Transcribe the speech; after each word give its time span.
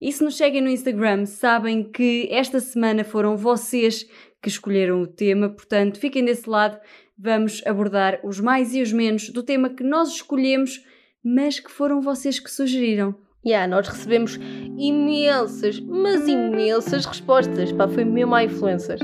E 0.00 0.12
se 0.12 0.22
nos 0.22 0.36
seguem 0.36 0.60
no 0.60 0.68
Instagram, 0.68 1.24
sabem 1.24 1.82
que 1.82 2.28
esta 2.30 2.60
semana 2.60 3.02
foram 3.02 3.36
vocês 3.36 4.06
que 4.42 4.48
escolheram 4.48 5.00
o 5.00 5.06
tema, 5.06 5.48
portanto, 5.48 5.98
fiquem 5.98 6.24
desse 6.24 6.48
lado. 6.48 6.78
Vamos 7.18 7.62
abordar 7.66 8.20
os 8.22 8.38
mais 8.38 8.74
e 8.74 8.82
os 8.82 8.92
menos 8.92 9.30
do 9.30 9.42
tema 9.42 9.70
que 9.70 9.82
nós 9.82 10.10
escolhemos, 10.10 10.84
mas 11.24 11.58
que 11.58 11.70
foram 11.70 12.02
vocês 12.02 12.38
que 12.38 12.50
sugeriram. 12.50 13.14
Yeah, 13.44 13.66
nós 13.68 13.88
recebemos 13.88 14.38
imensas, 14.76 15.80
mas 15.80 16.28
imensas 16.28 17.06
respostas. 17.06 17.72
Pá, 17.72 17.88
foi 17.88 18.04
mesmo 18.04 18.34
a 18.34 18.44
influencer. 18.44 18.98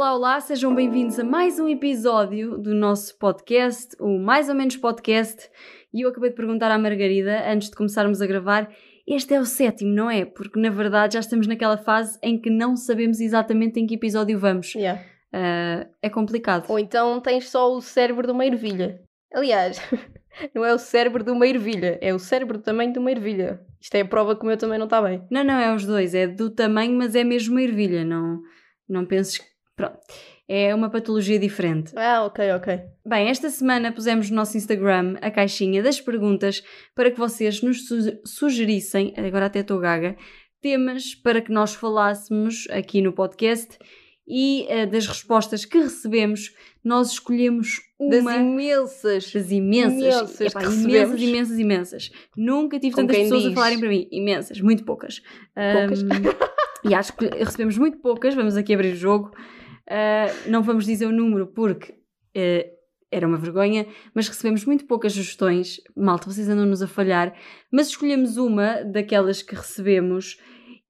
Olá, 0.00 0.14
olá, 0.14 0.40
sejam 0.40 0.74
bem-vindos 0.74 1.18
a 1.18 1.24
mais 1.24 1.60
um 1.60 1.68
episódio 1.68 2.56
do 2.56 2.74
nosso 2.74 3.18
podcast, 3.18 3.94
o 4.00 4.18
Mais 4.18 4.48
ou 4.48 4.54
Menos 4.54 4.78
Podcast. 4.78 5.50
E 5.92 6.00
eu 6.00 6.08
acabei 6.08 6.30
de 6.30 6.36
perguntar 6.36 6.70
à 6.70 6.78
Margarida, 6.78 7.46
antes 7.46 7.68
de 7.68 7.76
começarmos 7.76 8.22
a 8.22 8.26
gravar, 8.26 8.74
este 9.06 9.34
é 9.34 9.38
o 9.38 9.44
sétimo, 9.44 9.92
não 9.92 10.10
é? 10.10 10.24
Porque 10.24 10.58
na 10.58 10.70
verdade 10.70 11.12
já 11.12 11.20
estamos 11.20 11.46
naquela 11.46 11.76
fase 11.76 12.18
em 12.22 12.40
que 12.40 12.48
não 12.48 12.76
sabemos 12.76 13.20
exatamente 13.20 13.78
em 13.78 13.86
que 13.86 13.94
episódio 13.94 14.38
vamos. 14.38 14.74
Yeah. 14.74 15.02
Uh, 15.34 15.86
é 16.00 16.08
complicado. 16.08 16.64
Ou 16.70 16.78
então 16.78 17.20
tens 17.20 17.50
só 17.50 17.70
o 17.70 17.82
cérebro 17.82 18.26
de 18.26 18.32
uma 18.32 18.46
ervilha. 18.46 19.02
Aliás, 19.34 19.78
não 20.54 20.64
é 20.64 20.72
o 20.72 20.78
cérebro 20.78 21.22
de 21.22 21.30
uma 21.30 21.46
ervilha, 21.46 21.98
é 22.00 22.14
o 22.14 22.18
cérebro 22.18 22.56
do 22.56 22.64
tamanho 22.64 22.94
de 22.94 22.98
uma 22.98 23.10
ervilha. 23.10 23.60
Isto 23.78 23.96
é 23.96 24.00
a 24.00 24.06
prova 24.08 24.34
que 24.34 24.44
o 24.44 24.46
meu 24.46 24.56
também 24.56 24.78
não 24.78 24.86
está 24.86 25.02
bem. 25.02 25.22
Não, 25.30 25.44
não, 25.44 25.60
é 25.60 25.74
os 25.74 25.84
dois, 25.84 26.14
é 26.14 26.26
do 26.26 26.48
tamanho, 26.48 26.96
mas 26.96 27.14
é 27.14 27.22
mesmo 27.22 27.52
uma 27.52 27.62
ervilha. 27.62 28.02
Não, 28.02 28.40
não 28.88 29.04
penses 29.04 29.36
que. 29.36 29.49
Pronto. 29.80 30.00
É 30.48 30.74
uma 30.74 30.90
patologia 30.90 31.38
diferente. 31.38 31.92
Ah, 31.96 32.24
ok, 32.24 32.52
ok. 32.52 32.80
Bem, 33.06 33.28
esta 33.28 33.48
semana 33.50 33.92
pusemos 33.92 34.28
no 34.30 34.36
nosso 34.36 34.56
Instagram 34.56 35.16
a 35.22 35.30
caixinha 35.30 35.80
das 35.82 36.00
perguntas 36.00 36.62
para 36.94 37.10
que 37.10 37.18
vocês 37.18 37.62
nos 37.62 37.86
su 37.86 37.96
sugerissem, 38.24 39.14
agora 39.16 39.46
até 39.46 39.60
estou 39.60 39.78
gaga, 39.78 40.16
temas 40.60 41.14
para 41.14 41.40
que 41.40 41.52
nós 41.52 41.72
falássemos 41.72 42.66
aqui 42.70 43.00
no 43.00 43.12
podcast 43.12 43.78
e 44.26 44.66
uh, 44.68 44.90
das 44.90 45.06
respostas 45.06 45.64
que 45.64 45.78
recebemos, 45.78 46.54
nós 46.84 47.12
escolhemos 47.12 47.80
uma. 47.98 48.10
Das 48.10 48.40
imensas. 48.40 49.32
Das 49.32 49.50
imensas. 49.50 49.98
Imensas, 49.98 50.40
Epá, 50.40 50.62
imensas, 50.64 51.20
imensas, 51.20 51.58
imensas. 51.58 52.10
Nunca 52.36 52.78
tive 52.78 52.94
Como 52.94 53.08
tantas 53.08 53.22
pessoas 53.22 53.44
a 53.44 53.48
diz. 53.48 53.54
falarem 53.54 53.78
para 53.80 53.88
mim. 53.88 54.08
Imensas, 54.12 54.60
muito 54.60 54.84
poucas. 54.84 55.20
Poucas. 55.54 56.02
Ahm, 56.02 56.08
e 56.88 56.94
acho 56.94 57.12
que 57.16 57.26
recebemos 57.26 57.76
muito 57.76 57.98
poucas. 57.98 58.34
Vamos 58.34 58.56
aqui 58.56 58.72
abrir 58.72 58.92
o 58.92 58.96
jogo. 58.96 59.32
Ah, 59.90 60.32
não 60.46 60.62
vamos 60.62 60.86
dizer 60.86 61.06
o 61.06 61.12
número 61.12 61.48
porque 61.48 61.92
eh, 62.32 62.70
era 63.10 63.26
uma 63.26 63.36
vergonha, 63.36 63.86
mas 64.14 64.28
recebemos 64.28 64.64
muito 64.64 64.86
poucas 64.86 65.12
sugestões. 65.12 65.80
Malta, 65.96 66.30
vocês 66.30 66.48
andam-nos 66.48 66.80
a 66.80 66.86
falhar. 66.86 67.34
Mas 67.72 67.88
escolhemos 67.88 68.36
uma 68.36 68.84
daquelas 68.84 69.42
que 69.42 69.56
recebemos 69.56 70.38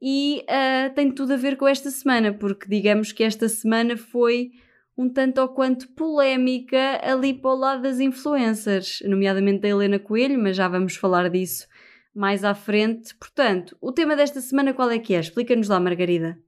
e 0.03 0.45
ah, 0.47 0.91
tem 0.95 1.11
tudo 1.11 1.33
a 1.33 1.37
ver 1.37 1.57
com 1.57 1.67
esta 1.67 1.91
semana, 1.91 2.33
porque 2.33 2.69
digamos 2.69 3.11
que 3.11 3.25
esta 3.25 3.49
semana 3.49 3.97
foi 3.97 4.51
um 4.99 5.09
tanto 5.09 5.41
ou 5.41 5.49
quanto 5.49 5.89
polémica 5.95 7.01
ali 7.03 7.33
para 7.33 7.51
o 7.51 7.57
lado 7.57 7.83
das 7.83 8.01
influencers, 8.01 9.03
nomeadamente 9.07 9.61
da 9.61 9.69
Helena 9.69 9.99
Coelho, 9.99 10.39
mas 10.39 10.57
já 10.57 10.69
vamos 10.69 10.95
falar 10.95 11.31
disso 11.31 11.67
mais 12.15 12.45
à 12.45 12.55
frente. 12.55 13.15
Portanto, 13.15 13.75
o 13.81 13.93
tema 13.93 14.15
desta 14.15 14.43
semana 14.43 14.75
qual 14.75 14.91
é 14.91 14.99
que 14.99 15.15
é? 15.15 15.21
Explica-nos 15.21 15.69
lá, 15.69 15.81
Margarida. 15.81 16.39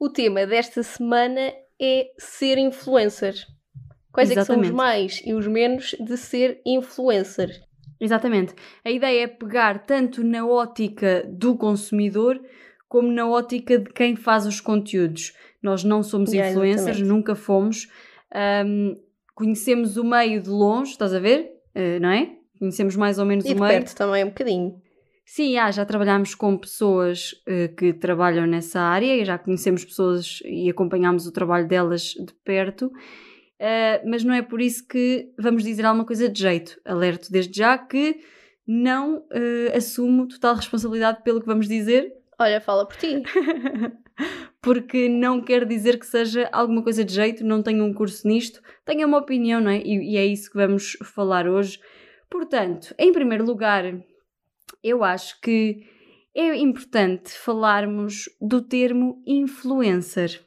O 0.00 0.08
tema 0.08 0.46
desta 0.46 0.82
semana 0.82 1.52
é 1.80 2.08
ser 2.18 2.58
influencer. 2.58 3.34
Quais 4.12 4.30
é 4.30 4.34
que 4.34 4.44
são 4.44 4.56
os 4.56 4.66
Exatamente. 4.68 4.72
mais 4.76 5.22
e 5.24 5.34
os 5.34 5.46
menos 5.46 5.94
de 6.00 6.16
ser 6.16 6.60
influencer? 6.64 7.50
Exatamente. 8.00 8.54
A 8.84 8.90
ideia 8.90 9.24
é 9.24 9.26
pegar 9.26 9.84
tanto 9.86 10.22
na 10.24 10.46
ótica 10.46 11.24
do 11.28 11.56
consumidor 11.56 12.40
como 12.88 13.10
na 13.10 13.28
ótica 13.28 13.78
de 13.78 13.90
quem 13.92 14.16
faz 14.16 14.46
os 14.46 14.60
conteúdos. 14.60 15.34
Nós 15.62 15.82
não 15.84 16.02
somos 16.02 16.32
Yeah, 16.32 16.50
influencers, 16.52 16.82
exatamente. 16.96 17.08
nunca 17.08 17.34
fomos. 17.34 17.88
Ahm, 18.32 18.94
conhecemos 19.34 19.96
o 19.96 20.04
meio 20.04 20.40
de 20.40 20.48
longe, 20.48 20.92
estás 20.92 21.12
a 21.12 21.18
ver? 21.18 21.50
Eh, 21.74 21.98
não 21.98 22.10
é? 22.10 22.30
Conhecemos 22.58 22.96
mais 22.96 23.18
ou 23.18 23.26
menos 23.26 23.44
E 23.44 23.50
o 23.50 23.54
de 23.54 23.60
meio. 23.60 23.72
perto 23.72 23.94
também 23.94 24.24
um 24.24 24.28
bocadinho. 24.28 24.80
Sim, 25.28 25.58
ah, 25.58 25.72
já 25.72 25.84
trabalhámos 25.84 26.36
com 26.36 26.56
pessoas 26.56 27.34
eh, 27.44 27.66
que 27.66 27.92
trabalham 27.92 28.46
nessa 28.46 28.80
área 28.80 29.16
e 29.16 29.24
já 29.24 29.36
conhecemos 29.36 29.84
pessoas 29.84 30.40
e 30.44 30.70
acompanhámos 30.70 31.26
o 31.26 31.32
trabalho 31.32 31.66
delas 31.66 32.14
de 32.14 32.32
perto, 32.44 32.92
eh, 33.58 34.00
mas 34.06 34.22
não 34.22 34.32
é 34.32 34.40
por 34.40 34.60
isso 34.60 34.86
que 34.86 35.28
vamos 35.36 35.64
dizer 35.64 35.84
alguma 35.84 36.06
coisa 36.06 36.28
de 36.28 36.40
jeito. 36.40 36.80
Alerto 36.84 37.32
desde 37.32 37.58
já 37.58 37.76
que 37.76 38.20
não 38.64 39.24
eh, 39.32 39.76
assumo 39.76 40.28
total 40.28 40.54
responsabilidade 40.54 41.24
pelo 41.24 41.40
que 41.40 41.46
vamos 41.46 41.66
dizer, 41.66 42.14
Olha, 42.38 42.60
fala 42.60 42.86
por 42.86 42.96
ti. 42.96 43.22
porque 44.62 45.08
não 45.08 45.40
quer 45.40 45.64
dizer 45.64 45.98
que 45.98 46.06
seja 46.06 46.48
alguma 46.52 46.82
coisa 46.82 47.04
de 47.04 47.12
jeito, 47.12 47.44
não 47.44 47.62
tenho 47.62 47.82
um 47.84 47.92
curso 47.92 48.28
nisto, 48.28 48.62
tenho 48.84 49.08
uma 49.08 49.18
opinião, 49.18 49.60
não 49.60 49.70
é? 49.70 49.78
E, 49.78 50.12
e 50.12 50.16
é 50.16 50.24
isso 50.24 50.50
que 50.50 50.56
vamos 50.56 50.98
falar 51.02 51.48
hoje. 51.48 51.80
Portanto, 52.28 52.94
em 52.98 53.10
primeiro 53.10 53.44
lugar, 53.44 53.84
eu 54.82 55.02
acho 55.02 55.40
que 55.40 55.84
é 56.34 56.54
importante 56.54 57.32
falarmos 57.32 58.28
do 58.40 58.60
termo 58.60 59.22
influencer. 59.26 60.42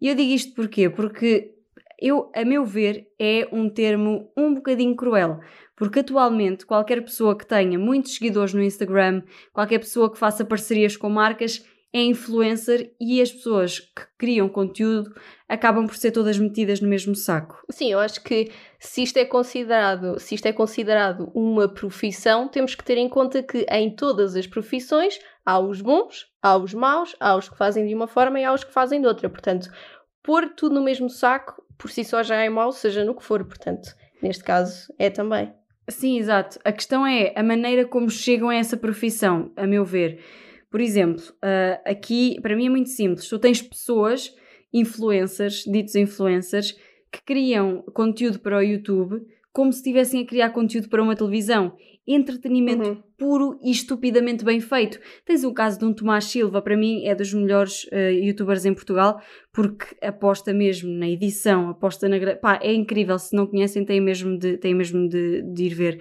E 0.00 0.08
eu 0.08 0.14
digo 0.14 0.32
isto 0.32 0.54
porquê? 0.54 0.88
Porque 0.88 1.54
eu, 2.00 2.30
a 2.34 2.44
meu 2.44 2.64
ver, 2.64 3.08
é 3.18 3.48
um 3.50 3.68
termo 3.68 4.30
um 4.36 4.54
bocadinho 4.54 4.94
cruel. 4.94 5.40
Porque 5.74 6.00
atualmente 6.00 6.66
qualquer 6.66 7.02
pessoa 7.02 7.36
que 7.36 7.46
tenha 7.46 7.78
muitos 7.78 8.14
seguidores 8.14 8.52
no 8.52 8.62
Instagram, 8.62 9.22
qualquer 9.52 9.78
pessoa 9.78 10.10
que 10.10 10.18
faça 10.18 10.44
parcerias 10.44 10.96
com 10.96 11.08
marcas, 11.08 11.64
é 11.92 12.02
influencer 12.02 12.92
e 13.00 13.20
as 13.20 13.32
pessoas 13.32 13.80
que 13.80 14.02
criam 14.18 14.48
conteúdo 14.48 15.14
acabam 15.48 15.86
por 15.86 15.96
ser 15.96 16.10
todas 16.10 16.38
metidas 16.38 16.80
no 16.80 16.88
mesmo 16.88 17.14
saco. 17.14 17.62
Sim, 17.70 17.92
eu 17.92 17.98
acho 17.98 18.22
que 18.22 18.50
se 18.78 19.02
isto 19.02 19.16
é 19.16 19.24
considerado, 19.24 20.18
se 20.20 20.34
isto 20.34 20.46
é 20.46 20.52
considerado 20.52 21.30
uma 21.34 21.66
profissão, 21.68 22.48
temos 22.48 22.74
que 22.74 22.84
ter 22.84 22.98
em 22.98 23.08
conta 23.08 23.42
que 23.42 23.66
em 23.70 23.94
todas 23.94 24.36
as 24.36 24.46
profissões 24.46 25.18
há 25.44 25.58
os 25.58 25.80
bons, 25.80 26.26
há 26.42 26.56
os 26.56 26.74
maus, 26.74 27.16
há 27.18 27.34
os 27.34 27.48
que 27.48 27.56
fazem 27.56 27.86
de 27.86 27.94
uma 27.94 28.06
forma 28.06 28.38
e 28.38 28.44
há 28.44 28.52
os 28.52 28.64
que 28.64 28.72
fazem 28.72 29.00
de 29.00 29.06
outra. 29.06 29.30
Portanto, 29.30 29.70
pôr 30.22 30.50
tudo 30.50 30.74
no 30.74 30.82
mesmo 30.82 31.08
saco 31.08 31.62
por 31.78 31.90
si 31.90 32.04
só 32.04 32.22
já 32.22 32.36
é 32.36 32.50
mau, 32.50 32.72
seja 32.72 33.04
no 33.04 33.14
que 33.14 33.24
for. 33.24 33.44
Portanto, 33.44 33.94
neste 34.20 34.44
caso 34.44 34.92
é 34.98 35.08
também. 35.08 35.52
Sim, 35.88 36.18
exato. 36.18 36.58
A 36.64 36.72
questão 36.72 37.06
é 37.06 37.32
a 37.34 37.42
maneira 37.42 37.86
como 37.86 38.10
chegam 38.10 38.50
a 38.50 38.54
essa 38.54 38.76
profissão, 38.76 39.50
a 39.56 39.66
meu 39.66 39.84
ver. 39.84 40.22
Por 40.70 40.80
exemplo, 40.80 41.22
ah, 41.42 41.80
aqui 41.84 42.40
para 42.40 42.56
mim 42.56 42.66
é 42.66 42.70
muito 42.70 42.90
simples. 42.90 43.28
Tu 43.28 43.38
tens 43.38 43.62
pessoas, 43.62 44.34
influencers, 44.72 45.64
ditos 45.64 45.94
influencers, 45.94 46.72
que 47.10 47.22
criam 47.24 47.82
conteúdo 47.94 48.38
para 48.40 48.58
o 48.58 48.62
YouTube 48.62 49.20
como 49.52 49.72
se 49.72 49.78
estivessem 49.78 50.22
a 50.22 50.26
criar 50.26 50.50
conteúdo 50.50 50.88
para 50.88 51.02
uma 51.02 51.16
televisão. 51.16 51.74
Entretenimento 52.06 52.88
Uhum. 52.88 53.02
puro 53.18 53.58
e 53.62 53.70
estupidamente 53.70 54.44
bem 54.44 54.60
feito. 54.60 55.00
Tens 55.26 55.42
o 55.42 55.52
caso 55.52 55.78
de 55.78 55.84
um 55.84 55.92
Tomás 55.92 56.26
Silva, 56.26 56.62
para 56.62 56.76
mim 56.76 57.04
é 57.04 57.14
dos 57.14 57.34
melhores 57.34 57.86
ah, 57.92 58.10
youtubers 58.12 58.64
em 58.64 58.72
Portugal, 58.72 59.20
porque 59.52 59.96
aposta 60.00 60.54
mesmo 60.54 60.90
na 60.90 61.08
edição, 61.08 61.70
aposta 61.70 62.08
na. 62.08 62.36
Pá, 62.36 62.60
é 62.62 62.72
incrível. 62.72 63.18
Se 63.18 63.34
não 63.34 63.46
conhecem, 63.46 63.84
têm 63.84 64.00
mesmo 64.00 64.38
de, 64.38 64.56
têm 64.58 64.74
mesmo 64.74 65.08
de, 65.08 65.42
de 65.42 65.64
ir 65.64 65.74
ver. 65.74 66.00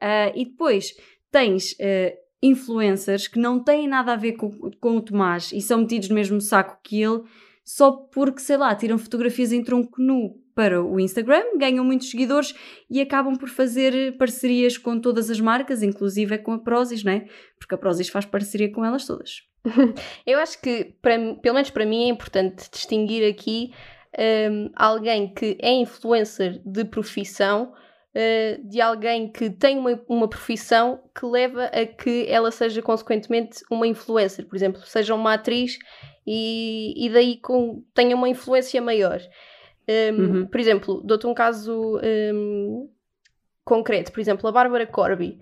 Ah, 0.00 0.30
e 0.34 0.44
depois 0.44 0.94
tens 1.30 1.74
ah, 1.80 2.12
influencers 2.42 3.26
que 3.26 3.38
não 3.38 3.62
têm 3.62 3.88
nada 3.88 4.12
a 4.12 4.16
ver 4.16 4.32
com, 4.32 4.50
com 4.80 4.96
o 4.96 5.00
Tomás 5.00 5.52
e 5.52 5.60
são 5.60 5.78
metidos 5.78 6.08
no 6.08 6.14
mesmo 6.14 6.40
saco 6.40 6.78
que 6.82 7.02
ele, 7.02 7.22
só 7.64 7.92
porque, 7.92 8.40
sei 8.40 8.56
lá, 8.56 8.74
tiram 8.74 8.96
fotografias 8.98 9.52
em 9.52 9.62
tronco 9.62 10.00
nu 10.00 10.40
para 10.54 10.82
o 10.82 10.98
Instagram, 10.98 11.56
ganham 11.56 11.84
muitos 11.84 12.10
seguidores 12.10 12.54
e 12.90 13.00
acabam 13.00 13.36
por 13.36 13.48
fazer 13.48 14.16
parcerias 14.16 14.76
com 14.76 14.98
todas 14.98 15.30
as 15.30 15.40
marcas, 15.40 15.82
inclusive 15.82 16.38
com 16.38 16.52
a 16.52 16.58
Prozis, 16.58 17.04
não 17.04 17.12
é? 17.12 17.26
Porque 17.58 17.74
a 17.74 17.78
Prozis 17.78 18.08
faz 18.08 18.24
parceria 18.24 18.72
com 18.72 18.84
elas 18.84 19.06
todas. 19.06 19.42
Eu 20.26 20.38
acho 20.38 20.60
que, 20.60 20.96
para, 21.00 21.16
pelo 21.36 21.54
menos 21.54 21.70
para 21.70 21.86
mim, 21.86 22.04
é 22.04 22.08
importante 22.08 22.68
distinguir 22.72 23.28
aqui 23.30 23.72
hum, 24.50 24.70
alguém 24.74 25.32
que 25.32 25.56
é 25.60 25.72
influencer 25.72 26.60
de 26.64 26.84
profissão 26.84 27.72
uh, 28.18 28.68
de 28.68 28.80
alguém 28.80 29.30
que 29.30 29.48
tem 29.48 29.78
uma, 29.78 30.00
uma 30.08 30.28
profissão 30.28 31.00
que 31.14 31.24
leva 31.24 31.66
a 31.66 31.86
que 31.86 32.26
ela 32.28 32.50
seja, 32.50 32.82
consequentemente, 32.82 33.60
uma 33.70 33.86
influencer. 33.86 34.46
Por 34.46 34.56
exemplo, 34.56 34.80
seja 34.84 35.14
uma 35.14 35.34
atriz 35.34 35.78
e, 36.26 36.94
e 36.96 37.08
daí 37.10 37.40
com, 37.40 37.84
tenha 37.94 38.16
uma 38.16 38.28
influência 38.28 38.82
maior. 38.82 39.20
Um, 39.88 40.22
Uhum. 40.22 40.46
Por 40.46 40.60
exemplo, 40.60 41.02
dou-te 41.02 41.26
um 41.26 41.32
caso 41.32 41.98
um, 42.34 42.90
concreto. 43.64 44.12
Por 44.12 44.20
exemplo, 44.20 44.46
a 44.46 44.52
Bárbara 44.52 44.86
Corby. 44.86 45.40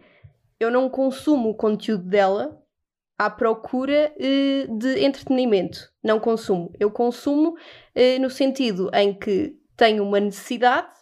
Eu 0.60 0.70
não 0.70 0.88
consumo 0.88 1.50
o 1.50 1.54
conteúdo 1.54 2.04
dela 2.04 2.62
à 3.18 3.28
procura 3.28 4.12
eh, 4.18 4.66
de 4.68 5.04
entretenimento. 5.04 5.90
Não 6.02 6.20
consumo. 6.20 6.72
Eu 6.78 6.90
consumo 6.90 7.56
eh, 7.94 8.18
no 8.18 8.30
sentido 8.30 8.88
em 8.94 9.12
que 9.12 9.56
tenho 9.76 10.02
uma 10.02 10.20
necessidade 10.20 10.95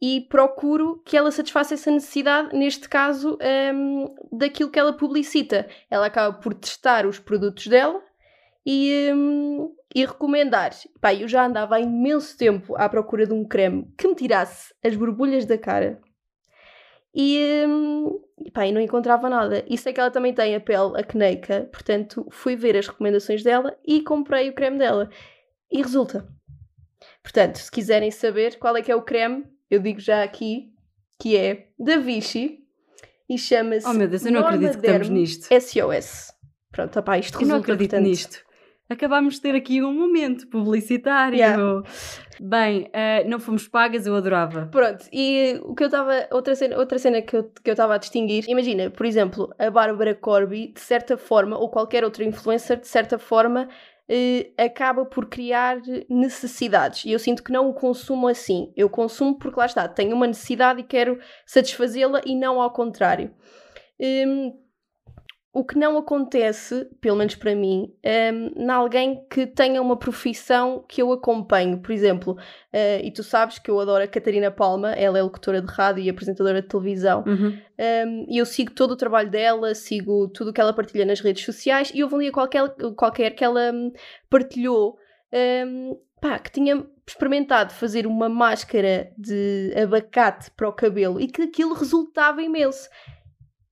e 0.00 0.20
procuro 0.28 1.02
que 1.04 1.16
ela 1.16 1.30
satisfaça 1.30 1.74
essa 1.74 1.90
necessidade, 1.90 2.56
neste 2.56 2.88
caso, 2.88 3.36
um, 3.74 4.14
daquilo 4.32 4.70
que 4.70 4.78
ela 4.78 4.92
publicita. 4.92 5.68
Ela 5.90 6.06
acaba 6.06 6.38
por 6.38 6.54
testar 6.54 7.04
os 7.04 7.18
produtos 7.18 7.66
dela 7.66 8.00
e, 8.64 9.10
um, 9.12 9.74
e 9.94 10.04
recomendar. 10.04 10.70
Pá, 11.00 11.12
eu 11.12 11.26
já 11.26 11.44
andava 11.44 11.76
há 11.76 11.80
imenso 11.80 12.36
tempo 12.36 12.76
à 12.76 12.88
procura 12.88 13.26
de 13.26 13.32
um 13.32 13.44
creme 13.44 13.92
que 13.98 14.06
me 14.06 14.14
tirasse 14.14 14.72
as 14.84 14.94
borbulhas 14.94 15.44
da 15.44 15.58
cara. 15.58 16.00
E, 17.12 17.64
um, 17.66 18.20
pá, 18.52 18.66
e 18.66 18.72
não 18.72 18.80
encontrava 18.80 19.28
nada. 19.28 19.64
E 19.68 19.76
sei 19.76 19.92
que 19.92 19.98
ela 19.98 20.12
também 20.12 20.32
tem 20.32 20.54
a 20.54 20.60
pele 20.60 20.96
acneica, 20.96 21.68
portanto 21.72 22.24
fui 22.30 22.54
ver 22.54 22.76
as 22.76 22.86
recomendações 22.86 23.42
dela 23.42 23.76
e 23.84 24.00
comprei 24.00 24.48
o 24.48 24.54
creme 24.54 24.78
dela. 24.78 25.10
E 25.72 25.82
resulta. 25.82 26.28
Portanto, 27.20 27.56
se 27.56 27.70
quiserem 27.70 28.12
saber 28.12 28.58
qual 28.58 28.76
é 28.76 28.82
que 28.82 28.92
é 28.92 28.96
o 28.96 29.02
creme, 29.02 29.44
eu 29.70 29.80
digo 29.80 30.00
já 30.00 30.22
aqui 30.22 30.72
que 31.20 31.36
é 31.36 31.68
da 31.78 31.96
Vichy 31.98 32.60
e 33.28 33.36
chama-se 33.36 33.86
Oh 33.86 33.92
meu 33.92 34.08
Deus, 34.08 34.24
eu 34.24 34.32
não 34.32 34.40
acredito 34.40 34.78
que 34.78 34.86
estamos 34.86 35.08
nisto. 35.08 35.48
SOS. 35.48 36.32
Pronto, 36.70 36.98
opá, 36.98 37.18
isto 37.18 37.34
Eu 37.36 37.40
não 37.40 37.56
resulta, 37.56 37.72
acredito 37.72 37.90
portanto, 37.90 38.08
nisto. 38.08 38.48
Acabámos 38.88 39.34
de 39.34 39.42
ter 39.42 39.54
aqui 39.54 39.82
um 39.82 39.92
momento 39.92 40.48
publicitário. 40.48 41.36
Yeah. 41.36 41.82
Bem, 42.40 42.88
eh, 42.92 43.22
não 43.24 43.38
fomos 43.38 43.68
pagas, 43.68 44.06
eu 44.06 44.14
adorava. 44.14 44.66
Pronto, 44.66 45.04
e 45.12 45.60
o 45.62 45.74
que 45.74 45.82
eu 45.82 45.88
estava. 45.88 46.26
Outra 46.30 46.54
cena, 46.54 46.78
outra 46.78 46.98
cena 46.98 47.20
que 47.20 47.36
eu 47.36 47.44
que 47.44 47.68
eu 47.68 47.72
estava 47.72 47.96
a 47.96 47.98
distinguir, 47.98 48.44
imagina, 48.48 48.90
por 48.90 49.04
exemplo, 49.04 49.54
a 49.58 49.70
Bárbara 49.70 50.14
Corby, 50.14 50.72
de 50.72 50.80
certa 50.80 51.18
forma, 51.18 51.58
ou 51.58 51.68
qualquer 51.68 52.02
outra 52.02 52.24
influencer, 52.24 52.80
de 52.80 52.88
certa 52.88 53.18
forma, 53.18 53.68
acaba 54.56 55.04
por 55.04 55.26
criar 55.26 55.80
necessidades. 56.08 57.04
E 57.04 57.12
eu 57.12 57.18
sinto 57.18 57.42
que 57.42 57.52
não 57.52 57.68
o 57.68 57.74
consumo 57.74 58.26
assim. 58.26 58.72
Eu 58.76 58.88
consumo 58.88 59.38
porque 59.38 59.58
lá 59.58 59.66
está, 59.66 59.86
tenho 59.86 60.14
uma 60.16 60.26
necessidade 60.26 60.80
e 60.80 60.84
quero 60.84 61.18
satisfazê-la 61.44 62.20
e 62.24 62.34
não 62.34 62.60
ao 62.60 62.72
contrário. 62.72 63.34
Hum, 64.00 64.52
o 65.58 65.64
que 65.64 65.76
não 65.76 65.98
acontece, 65.98 66.88
pelo 67.00 67.16
menos 67.16 67.34
para 67.34 67.52
mim, 67.54 67.92
um, 68.04 68.62
em 68.62 68.70
alguém 68.70 69.26
que 69.28 69.44
tenha 69.44 69.82
uma 69.82 69.96
profissão 69.96 70.84
que 70.88 71.02
eu 71.02 71.10
acompanho. 71.10 71.78
Por 71.80 71.90
exemplo, 71.90 72.36
eh, 72.72 73.00
e 73.04 73.10
tu 73.10 73.24
sabes 73.24 73.58
que 73.58 73.68
eu 73.68 73.80
adoro 73.80 74.04
a 74.04 74.06
Catarina 74.06 74.52
Palma, 74.52 74.92
ela 74.92 75.18
é 75.18 75.22
locutora 75.22 75.60
de 75.60 75.66
rádio 75.66 76.04
e 76.04 76.08
apresentadora 76.08 76.62
de 76.62 76.68
televisão. 76.68 77.24
Uhum. 77.26 77.58
Um, 77.78 78.26
e 78.28 78.38
eu 78.38 78.46
sigo 78.46 78.70
todo 78.70 78.92
o 78.92 78.96
trabalho 78.96 79.28
dela, 79.28 79.74
sigo 79.74 80.28
tudo 80.28 80.50
o 80.50 80.52
que 80.52 80.60
ela 80.60 80.72
partilha 80.72 81.04
nas 81.04 81.20
redes 81.20 81.44
sociais 81.44 81.90
e 81.92 82.04
houve 82.04 82.14
um 82.14 82.18
dia 82.20 82.32
qualquer, 82.32 82.68
qualquer 82.96 83.30
que 83.30 83.42
ela 83.42 83.72
hum, 83.72 83.92
partilhou 84.30 84.96
um, 85.66 85.98
pá, 86.20 86.38
que 86.38 86.52
tinha 86.52 86.86
experimentado 87.04 87.72
fazer 87.72 88.06
uma 88.06 88.28
máscara 88.28 89.12
de 89.18 89.72
abacate 89.76 90.52
para 90.52 90.68
o 90.68 90.72
cabelo 90.72 91.20
e 91.20 91.26
que 91.26 91.42
aquilo 91.42 91.74
resultava 91.74 92.42
imenso. 92.42 92.88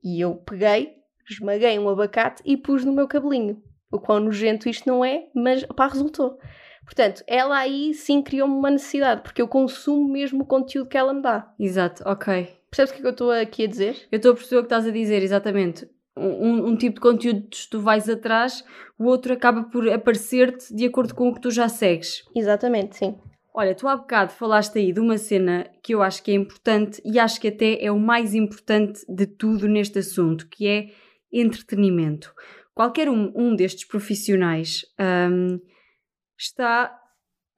E 0.02 0.20
eu 0.20 0.36
peguei, 0.36 0.96
esmaguei 1.32 1.78
um 1.78 1.88
abacate 1.88 2.42
e 2.44 2.56
pus 2.56 2.84
no 2.84 2.92
meu 2.92 3.08
cabelinho. 3.08 3.62
O 3.90 3.98
quão 3.98 4.20
nojento 4.20 4.68
isto 4.68 4.88
não 4.88 5.04
é, 5.04 5.28
mas 5.34 5.64
pá, 5.64 5.86
resultou. 5.86 6.38
Portanto, 6.84 7.22
ela 7.26 7.58
aí 7.58 7.92
sim 7.94 8.22
criou-me 8.22 8.54
uma 8.54 8.70
necessidade, 8.70 9.22
porque 9.22 9.42
eu 9.42 9.48
consumo 9.48 10.08
mesmo 10.08 10.42
o 10.42 10.46
conteúdo 10.46 10.88
que 10.88 10.96
ela 10.96 11.12
me 11.12 11.20
dá. 11.20 11.52
Exato, 11.58 12.02
ok. 12.06 12.48
Percebes 12.70 12.90
o 12.90 12.94
que 12.94 12.98
é 12.98 13.02
que 13.02 13.06
eu 13.06 13.10
estou 13.10 13.30
aqui 13.30 13.64
a 13.64 13.66
dizer? 13.66 14.06
Eu 14.10 14.16
estou 14.16 14.32
a 14.32 14.34
perceber 14.34 14.58
o 14.58 14.62
que 14.62 14.66
estás 14.66 14.86
a 14.86 14.90
dizer, 14.90 15.22
exatamente. 15.22 15.88
Um, 16.16 16.68
um 16.68 16.76
tipo 16.76 16.94
de 16.94 17.00
conteúdo 17.00 17.46
tu 17.70 17.80
vais 17.80 18.08
atrás, 18.08 18.64
o 18.98 19.04
outro 19.04 19.32
acaba 19.32 19.64
por 19.64 19.88
aparecer-te 19.88 20.74
de 20.74 20.86
acordo 20.86 21.14
com 21.14 21.28
o 21.28 21.34
que 21.34 21.40
tu 21.40 21.50
já 21.50 21.68
segues. 21.68 22.24
Exatamente, 22.34 22.96
sim. 22.96 23.18
Olha, 23.52 23.74
tu 23.74 23.88
há 23.88 23.96
bocado 23.96 24.32
falaste 24.32 24.78
aí 24.78 24.92
de 24.92 25.00
uma 25.00 25.18
cena 25.18 25.66
que 25.82 25.94
eu 25.94 26.02
acho 26.02 26.22
que 26.22 26.30
é 26.30 26.34
importante 26.34 27.00
e 27.04 27.18
acho 27.18 27.40
que 27.40 27.48
até 27.48 27.82
é 27.82 27.90
o 27.90 27.98
mais 27.98 28.34
importante 28.34 29.00
de 29.08 29.26
tudo 29.26 29.66
neste 29.66 29.98
assunto, 29.98 30.46
que 30.46 30.68
é 30.68 30.90
entretenimento. 31.32 32.32
Qualquer 32.74 33.08
um, 33.08 33.32
um 33.34 33.56
destes 33.56 33.86
profissionais 33.86 34.84
hum, 35.00 35.58
está 36.38 36.94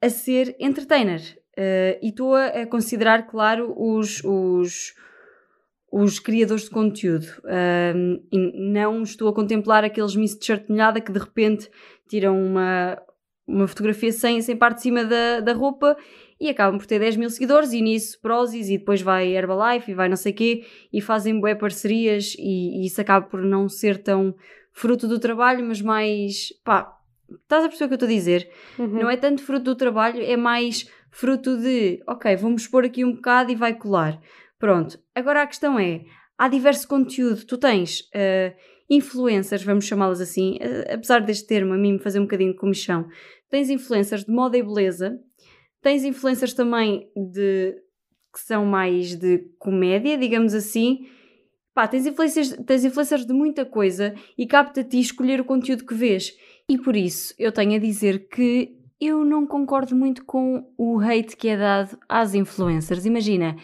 a 0.01 0.09
ser 0.09 0.55
entertainer. 0.59 1.21
Uh, 1.57 1.99
e 2.01 2.09
estou 2.09 2.35
a, 2.35 2.65
considerar, 2.65 3.27
claro, 3.27 3.73
os, 3.77 4.23
os, 4.23 4.93
os 5.91 6.19
criadores 6.19 6.63
de 6.63 6.69
conteúdo. 6.69 7.27
Um, 7.43 8.23
e 8.31 8.71
não 8.71 9.03
estou 9.03 9.27
a 9.27 9.33
contemplar 9.33 9.83
aqueles 9.83 10.15
miss 10.15 10.37
de 10.37 10.45
chartenhada 10.45 11.01
que 11.01 11.11
de 11.11 11.19
repente 11.19 11.69
tiram 12.07 12.41
uma, 12.41 12.97
uma 13.45 13.67
fotografia 13.67 14.11
sem, 14.11 14.41
sem 14.41 14.55
parte 14.55 14.77
de 14.77 14.83
cima 14.83 15.03
da, 15.03 15.41
da 15.41 15.53
roupa 15.53 15.97
e 16.39 16.49
acabam 16.49 16.77
por 16.77 16.85
ter 16.85 16.99
10 16.99 17.17
mil 17.17 17.29
seguidores 17.29 17.73
e 17.73 17.81
nisso 17.81 18.19
Prozis 18.21 18.69
e 18.69 18.77
depois 18.77 19.01
vai 19.01 19.35
Herbalife 19.35 19.91
e 19.91 19.93
vai 19.93 20.07
não 20.07 20.15
sei 20.15 20.31
quê 20.31 20.65
e 20.91 21.01
fazem 21.01 21.39
bué 21.39 21.53
parcerias 21.53 22.35
e, 22.37 22.81
e 22.81 22.85
isso 22.85 23.01
acaba 23.01 23.25
por 23.25 23.41
não 23.41 23.67
ser 23.67 24.01
tão 24.01 24.33
fruto 24.71 25.07
do 25.07 25.19
trabalho, 25.19 25.65
mas 25.65 25.81
mais 25.81 26.53
pá, 26.63 26.95
estás 27.43 27.65
a 27.65 27.67
perceber 27.67 27.85
o 27.85 27.87
que 27.89 27.93
eu 27.93 27.95
estou 27.95 28.09
a 28.09 28.11
dizer? 28.11 28.49
Uhum. 28.77 28.87
Não 28.87 29.09
é 29.09 29.17
tanto 29.17 29.43
fruto 29.43 29.65
do 29.65 29.75
trabalho, 29.75 30.21
é 30.23 30.37
mais 30.37 30.89
fruto 31.11 31.57
de 31.57 32.01
ok, 32.07 32.35
vamos 32.37 32.67
pôr 32.67 32.85
aqui 32.85 33.03
um 33.03 33.13
bocado 33.13 33.51
e 33.51 33.55
vai 33.55 33.73
colar. 33.73 34.19
Pronto, 34.57 34.99
agora 35.13 35.43
a 35.43 35.47
questão 35.47 35.77
é: 35.77 36.03
há 36.37 36.47
diverso 36.47 36.87
conteúdo, 36.87 37.45
tu 37.45 37.57
tens 37.57 38.01
uh, 38.15 38.55
influencers, 38.89 39.63
vamos 39.63 39.85
chamá-las 39.85 40.21
assim, 40.21 40.57
uh, 40.57 40.93
apesar 40.93 41.19
deste 41.19 41.47
termo 41.47 41.73
a 41.73 41.77
mim 41.77 41.93
me 41.93 41.99
fazer 41.99 42.19
um 42.19 42.23
bocadinho 42.23 42.51
de 42.51 42.57
comichão, 42.57 43.07
tens 43.49 43.69
influencers 43.69 44.23
de 44.23 44.31
moda 44.31 44.57
e 44.57 44.63
beleza, 44.63 45.19
tens 45.81 46.03
influencers 46.03 46.53
também 46.53 47.09
de 47.15 47.75
que 48.33 48.39
são 48.39 48.65
mais 48.65 49.15
de 49.15 49.39
comédia, 49.57 50.17
digamos 50.17 50.53
assim. 50.53 51.07
Pá, 51.73 51.87
tens 51.87 52.05
influencers, 52.05 52.55
tens 52.65 52.83
influencers 52.83 53.25
de 53.25 53.33
muita 53.33 53.65
coisa 53.65 54.13
e 54.37 54.45
capta 54.45 54.83
ti 54.83 54.99
escolher 54.99 55.41
o 55.41 55.45
conteúdo 55.45 55.85
que 55.85 55.93
vês. 55.93 56.33
E 56.69 56.77
por 56.77 56.95
isso 56.95 57.33
eu 57.37 57.51
tenho 57.51 57.75
a 57.75 57.79
dizer 57.79 58.27
que 58.29 58.75
eu 58.99 59.23
não 59.23 59.47
concordo 59.47 59.95
muito 59.95 60.25
com 60.25 60.71
o 60.77 60.99
hate 60.99 61.37
que 61.37 61.47
é 61.47 61.57
dado 61.57 61.97
às 62.07 62.33
influencers. 62.33 63.05
Imagina, 63.05 63.55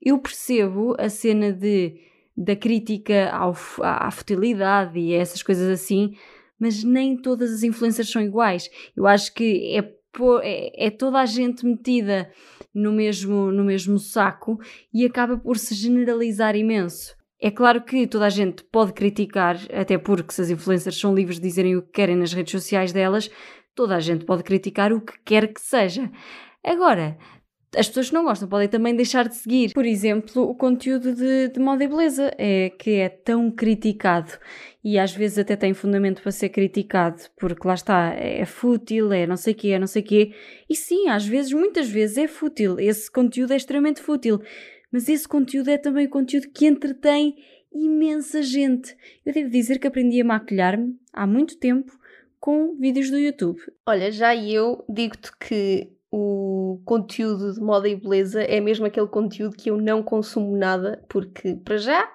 eu 0.00 0.18
percebo 0.18 0.94
a 0.98 1.08
cena 1.08 1.52
de, 1.52 2.00
da 2.36 2.54
crítica 2.54 3.30
ao, 3.30 3.56
à 3.82 4.10
futilidade 4.10 4.98
e 4.98 5.12
essas 5.12 5.42
coisas 5.42 5.68
assim, 5.68 6.14
mas 6.58 6.84
nem 6.84 7.16
todas 7.16 7.52
as 7.52 7.62
influências 7.62 8.08
são 8.08 8.22
iguais. 8.22 8.70
Eu 8.96 9.06
acho 9.06 9.34
que 9.34 9.76
é, 9.76 9.97
é, 10.42 10.86
é 10.86 10.90
toda 10.90 11.18
a 11.18 11.26
gente 11.26 11.64
metida 11.64 12.30
no 12.74 12.92
mesmo, 12.92 13.50
no 13.50 13.64
mesmo 13.64 13.98
saco 13.98 14.58
e 14.92 15.04
acaba 15.04 15.36
por 15.36 15.58
se 15.58 15.74
generalizar 15.74 16.56
imenso. 16.56 17.16
É 17.40 17.50
claro 17.50 17.82
que 17.82 18.06
toda 18.06 18.26
a 18.26 18.30
gente 18.30 18.64
pode 18.64 18.92
criticar, 18.92 19.56
até 19.72 19.96
porque 19.96 20.34
se 20.34 20.40
as 20.40 20.50
influencers 20.50 20.98
são 20.98 21.14
livres 21.14 21.36
de 21.36 21.46
dizerem 21.46 21.76
o 21.76 21.82
que 21.82 21.92
querem 21.92 22.16
nas 22.16 22.32
redes 22.32 22.50
sociais 22.50 22.92
delas, 22.92 23.30
toda 23.74 23.94
a 23.94 24.00
gente 24.00 24.24
pode 24.24 24.42
criticar 24.42 24.92
o 24.92 25.00
que 25.00 25.12
quer 25.24 25.52
que 25.52 25.60
seja. 25.60 26.10
Agora, 26.64 27.16
as 27.76 27.88
pessoas 27.88 28.08
que 28.08 28.14
não 28.14 28.24
gostam 28.24 28.48
podem 28.48 28.68
também 28.68 28.94
deixar 28.94 29.28
de 29.28 29.36
seguir. 29.36 29.72
Por 29.72 29.84
exemplo, 29.84 30.42
o 30.42 30.54
conteúdo 30.54 31.14
de, 31.14 31.48
de 31.48 31.60
moda 31.60 31.84
e 31.84 31.88
beleza, 31.88 32.32
é, 32.38 32.70
que 32.70 32.92
é 32.92 33.08
tão 33.08 33.50
criticado 33.50 34.32
e 34.82 34.98
às 34.98 35.14
vezes 35.14 35.38
até 35.38 35.54
tem 35.54 35.74
fundamento 35.74 36.22
para 36.22 36.32
ser 36.32 36.48
criticado, 36.48 37.22
porque 37.36 37.66
lá 37.66 37.74
está, 37.74 38.14
é 38.14 38.44
fútil, 38.46 39.12
é 39.12 39.26
não 39.26 39.36
sei 39.36 39.52
o 39.52 39.56
quê, 39.56 39.68
é 39.68 39.78
não 39.78 39.86
sei 39.86 40.02
o 40.02 40.04
quê. 40.04 40.32
E 40.68 40.74
sim, 40.74 41.08
às 41.08 41.26
vezes, 41.26 41.52
muitas 41.52 41.90
vezes 41.90 42.16
é 42.16 42.26
fútil, 42.26 42.78
esse 42.78 43.10
conteúdo 43.10 43.52
é 43.52 43.56
extremamente 43.56 44.00
fútil, 44.00 44.40
mas 44.90 45.08
esse 45.08 45.28
conteúdo 45.28 45.68
é 45.68 45.76
também 45.76 46.08
conteúdo 46.08 46.48
que 46.48 46.66
entretém 46.66 47.36
imensa 47.72 48.42
gente. 48.42 48.96
Eu 49.26 49.32
devo 49.32 49.50
dizer 49.50 49.78
que 49.78 49.86
aprendi 49.86 50.20
a 50.20 50.24
maquilhar-me 50.24 50.96
há 51.12 51.26
muito 51.26 51.58
tempo 51.58 51.92
com 52.40 52.74
vídeos 52.78 53.10
do 53.10 53.18
YouTube. 53.18 53.60
Olha, 53.86 54.10
já 54.10 54.34
eu 54.34 54.84
digo-te 54.88 55.30
que 55.36 55.92
o 56.10 56.80
conteúdo 56.84 57.52
de 57.52 57.60
moda 57.60 57.88
e 57.88 57.96
beleza 57.96 58.42
é 58.42 58.60
mesmo 58.60 58.86
aquele 58.86 59.06
conteúdo 59.06 59.56
que 59.56 59.70
eu 59.70 59.76
não 59.76 60.02
consumo 60.02 60.56
nada, 60.56 61.04
porque 61.08 61.54
para 61.56 61.76
já 61.76 62.10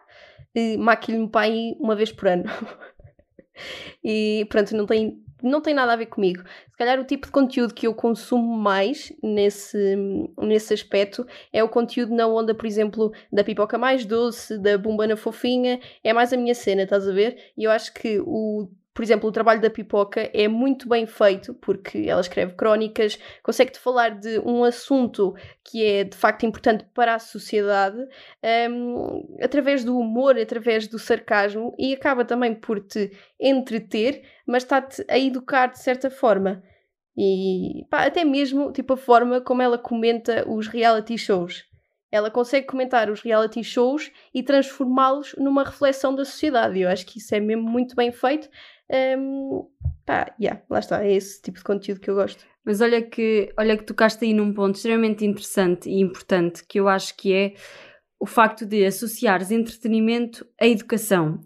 eh, 0.56 0.78
maquilho-me 0.78 1.30
aí 1.36 1.76
uma 1.80 1.96
vez 1.96 2.12
por 2.12 2.28
ano. 2.28 2.44
e 4.04 4.46
pronto, 4.50 4.76
não 4.76 4.86
tem, 4.86 5.24
não 5.42 5.62
tem 5.62 5.74
nada 5.74 5.94
a 5.94 5.96
ver 5.96 6.08
comigo. 6.08 6.44
Se 6.72 6.78
calhar 6.78 7.00
o 7.00 7.06
tipo 7.06 7.28
de 7.28 7.32
conteúdo 7.32 7.74
que 7.74 7.88
eu 7.88 7.94
consumo 7.94 8.58
mais 8.58 9.14
nesse, 9.22 9.96
nesse 10.40 10.74
aspecto 10.74 11.26
é 11.52 11.64
o 11.64 11.70
conteúdo 11.70 12.16
na 12.16 12.28
onda, 12.28 12.56
por 12.56 12.66
exemplo, 12.66 13.12
da 13.32 13.44
pipoca 13.44 13.78
mais 13.78 14.06
doce, 14.06 14.58
da 14.58 14.78
bombana 14.78 15.16
fofinha, 15.16 15.80
é 16.04 16.14
mais 16.14 16.34
a 16.34 16.38
minha 16.38 16.56
cena, 16.56 16.84
estás 16.84 17.08
a 17.08 17.12
ver? 17.12 17.52
E 17.58 17.64
eu 17.64 17.72
acho 17.72 17.94
que 17.94 18.20
o 18.20 18.70
por 18.94 19.04
exemplo, 19.04 19.28
o 19.28 19.32
trabalho 19.32 19.60
da 19.60 19.70
Pipoca 19.70 20.30
é 20.34 20.48
muito 20.48 20.88
bem 20.88 21.06
feito 21.08 21.54
porque 21.56 22.06
ela 22.08 22.22
escreve 22.22 22.54
crónicas, 22.54 23.18
consegue-te 23.42 23.80
falar 23.80 24.20
de 24.20 24.40
um 24.40 24.64
assunto 24.64 25.34
que 25.64 25.84
é 25.84 26.04
de 26.04 26.16
facto 26.16 26.46
importante 26.46 26.86
para 26.94 27.16
a 27.16 27.20
sociedade 27.20 27.98
um, 28.70 29.38
através 29.42 29.84
do 29.84 29.98
humor, 29.98 30.38
através 30.38 30.88
do 30.88 31.00
sarcasmo 31.00 31.74
e 31.80 31.94
acaba 31.94 32.24
também 32.24 32.54
por 32.54 32.80
te 32.80 33.12
entreter, 33.40 34.22
mas 34.46 34.64
está-te 34.64 35.04
a 35.10 35.18
educar 35.18 35.68
de 35.68 35.80
certa 35.80 36.12
forma. 36.12 36.62
E 37.18 37.86
pá, 37.90 38.06
até 38.06 38.24
mesmo 38.24 38.72
tipo 38.72 38.94
a 38.94 38.98
forma 38.98 39.42
como 39.42 39.62
ela 39.62 39.78
comenta 39.78 40.48
os 40.48 40.68
reality 40.68 41.18
shows. 41.18 41.64
ela 42.12 42.30
consegue 42.30 42.68
comentar 42.68 43.10
os 43.10 43.22
reality 43.22 43.64
shows 43.64 44.12
e 44.32 44.44
transformá-los 44.44 45.34
numa 45.36 45.64
reflexão 45.64 46.14
da 46.14 46.24
sociedade. 46.24 46.80
Eu 46.80 46.90
acho 46.90 47.08
que 47.08 47.18
isso 47.18 47.34
é 47.34 47.40
mesmo 47.40 47.64
muito 47.64 47.96
bem 47.96 48.12
feito. 48.12 48.48
Um, 48.92 49.68
pá, 50.06 50.34
yeah, 50.40 50.62
lá 50.70 50.80
está, 50.80 51.04
é 51.04 51.14
esse 51.14 51.42
tipo 51.42 51.58
de 51.58 51.64
conteúdo 51.64 52.00
que 52.00 52.10
eu 52.10 52.16
gosto. 52.16 52.46
Mas 52.66 52.82
olha 52.82 53.02
que, 53.02 53.54
olha 53.58 53.78
que 53.78 53.84
tocaste 53.84 54.24
aí 54.24 54.34
num 54.34 54.54
ponto 54.54 54.76
extremamente 54.76 55.26
interessante 55.26 55.90
e 55.90 56.00
importante 56.00 56.66
que 56.66 56.80
eu 56.80 56.88
acho 56.88 57.16
que 57.18 57.34
é 57.34 57.54
o 58.20 58.26
facto 58.26 58.66
de 58.66 58.86
associares 58.86 59.52
entretenimento 59.52 60.46
à 60.60 60.66
educação. 60.68 61.42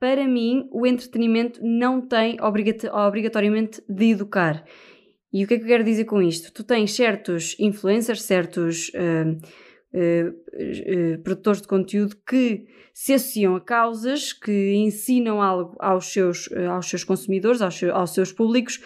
Para 0.00 0.26
mim, 0.26 0.68
o 0.72 0.84
entretenimento 0.84 1.60
não 1.62 2.00
tem 2.00 2.36
obrigatoriamente 2.40 3.80
de 3.88 4.10
educar. 4.10 4.64
E 5.32 5.44
o 5.44 5.46
que 5.48 5.54
é 5.54 5.58
que 5.58 5.62
eu 5.62 5.68
quero 5.68 5.84
dizer 5.84 6.04
com 6.04 6.20
isto? 6.20 6.52
Tu 6.52 6.64
tens 6.64 6.92
certos 6.94 7.56
influencers, 7.58 8.22
certos 8.22 8.88
uh, 8.88 9.38
uh, 9.94 10.28
uh, 10.28 11.22
produtores 11.22 11.60
de 11.60 11.68
conteúdo 11.68 12.16
que 12.26 12.66
se 12.94 13.14
associam 13.14 13.56
a 13.56 13.60
causas, 13.60 14.32
que 14.32 14.74
ensinam 14.74 15.40
algo 15.40 15.76
aos 15.80 16.12
seus, 16.12 16.48
aos 16.70 16.88
seus 16.88 17.04
consumidores, 17.04 17.62
aos, 17.62 17.82
aos 17.82 18.10
seus 18.12 18.32
públicos, 18.32 18.80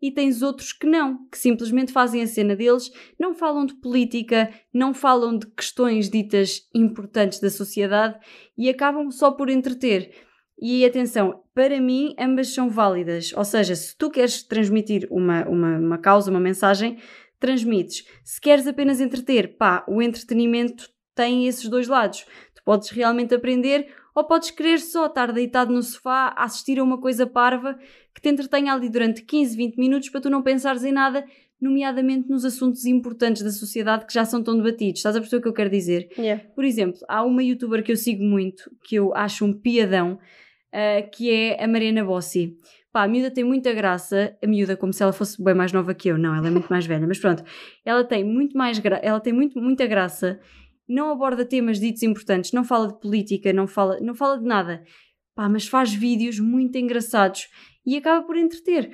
e 0.00 0.12
tens 0.12 0.42
outros 0.42 0.72
que 0.72 0.86
não, 0.86 1.26
que 1.28 1.36
simplesmente 1.36 1.92
fazem 1.92 2.22
a 2.22 2.26
cena 2.26 2.54
deles, 2.54 2.90
não 3.18 3.34
falam 3.34 3.66
de 3.66 3.74
política, 3.74 4.48
não 4.72 4.94
falam 4.94 5.36
de 5.36 5.46
questões 5.48 6.08
ditas 6.08 6.68
importantes 6.74 7.40
da 7.40 7.50
sociedade 7.50 8.18
e 8.56 8.68
acabam 8.68 9.10
só 9.10 9.32
por 9.32 9.50
entreter. 9.50 10.12
E 10.60 10.84
atenção, 10.84 11.42
para 11.54 11.80
mim 11.80 12.14
ambas 12.18 12.52
são 12.52 12.68
válidas. 12.68 13.32
Ou 13.36 13.44
seja, 13.44 13.76
se 13.76 13.96
tu 13.96 14.10
queres 14.10 14.42
transmitir 14.42 15.06
uma, 15.10 15.44
uma, 15.48 15.78
uma 15.78 15.98
causa, 15.98 16.30
uma 16.30 16.40
mensagem, 16.40 16.98
transmites. 17.38 18.04
Se 18.24 18.40
queres 18.40 18.66
apenas 18.66 19.00
entreter, 19.00 19.56
pá, 19.56 19.84
o 19.88 20.02
entretenimento 20.02 20.88
tem 21.14 21.46
esses 21.46 21.68
dois 21.68 21.88
lados. 21.88 22.24
Tu 22.54 22.62
podes 22.64 22.90
realmente 22.90 23.34
aprender 23.34 23.88
ou 24.14 24.24
podes 24.24 24.50
querer 24.50 24.80
só 24.80 25.06
estar 25.06 25.32
deitado 25.32 25.72
no 25.72 25.82
sofá 25.82 26.34
a 26.36 26.44
assistir 26.44 26.78
a 26.78 26.82
uma 26.82 27.00
coisa 27.00 27.26
parva 27.26 27.78
que 28.14 28.20
te 28.20 28.28
entretenha 28.28 28.72
ali 28.72 28.88
durante 28.88 29.22
15, 29.22 29.56
20 29.56 29.76
minutos 29.76 30.08
para 30.08 30.20
tu 30.20 30.28
não 30.28 30.42
pensares 30.42 30.82
em 30.82 30.90
nada, 30.90 31.24
nomeadamente 31.60 32.28
nos 32.28 32.44
assuntos 32.44 32.84
importantes 32.84 33.42
da 33.42 33.50
sociedade 33.50 34.06
que 34.06 34.12
já 34.12 34.24
são 34.24 34.42
tão 34.42 34.56
debatidos. 34.56 34.98
Estás 34.98 35.16
a 35.16 35.20
perceber 35.20 35.38
o 35.38 35.42
que 35.42 35.48
eu 35.48 35.52
quero 35.52 35.70
dizer? 35.70 36.08
Yeah. 36.18 36.44
Por 36.54 36.64
exemplo, 36.64 37.00
há 37.08 37.24
uma 37.24 37.42
youtuber 37.42 37.82
que 37.82 37.92
eu 37.92 37.96
sigo 37.96 38.24
muito, 38.24 38.70
que 38.84 38.96
eu 38.96 39.14
acho 39.14 39.44
um 39.44 39.52
piadão, 39.52 40.14
uh, 40.14 41.10
que 41.12 41.30
é 41.30 41.62
a 41.62 41.68
Mariana 41.68 42.04
Bossi. 42.04 42.56
Pá, 42.92 43.04
a 43.04 43.08
miúda 43.08 43.30
tem 43.30 43.44
muita 43.44 43.72
graça, 43.72 44.36
a 44.42 44.46
miúda 44.46 44.76
como 44.76 44.92
se 44.92 45.02
ela 45.02 45.12
fosse 45.12 45.42
bem 45.42 45.54
mais 45.54 45.72
nova 45.72 45.94
que 45.94 46.08
eu, 46.08 46.16
não, 46.16 46.34
ela 46.34 46.48
é 46.48 46.50
muito 46.50 46.68
mais 46.68 46.86
velha, 46.86 47.06
mas 47.06 47.18
pronto, 47.18 47.44
ela 47.84 48.02
tem 48.02 48.24
muito 48.24 48.56
mais 48.56 48.78
gra 48.78 48.96
ela 49.02 49.20
tem 49.20 49.32
muito, 49.32 49.60
muita 49.60 49.86
graça, 49.86 50.40
não 50.88 51.10
aborda 51.10 51.44
temas 51.44 51.78
ditos 51.78 52.02
importantes, 52.02 52.52
não 52.52 52.64
fala 52.64 52.88
de 52.88 52.98
política, 52.98 53.52
não 53.52 53.66
fala, 53.66 54.00
não 54.00 54.14
fala 54.14 54.38
de 54.38 54.44
nada, 54.44 54.82
pá, 55.34 55.48
mas 55.48 55.68
faz 55.68 55.92
vídeos 55.92 56.40
muito 56.40 56.78
engraçados 56.78 57.48
e 57.84 57.96
acaba 57.96 58.26
por 58.26 58.36
entreter. 58.36 58.90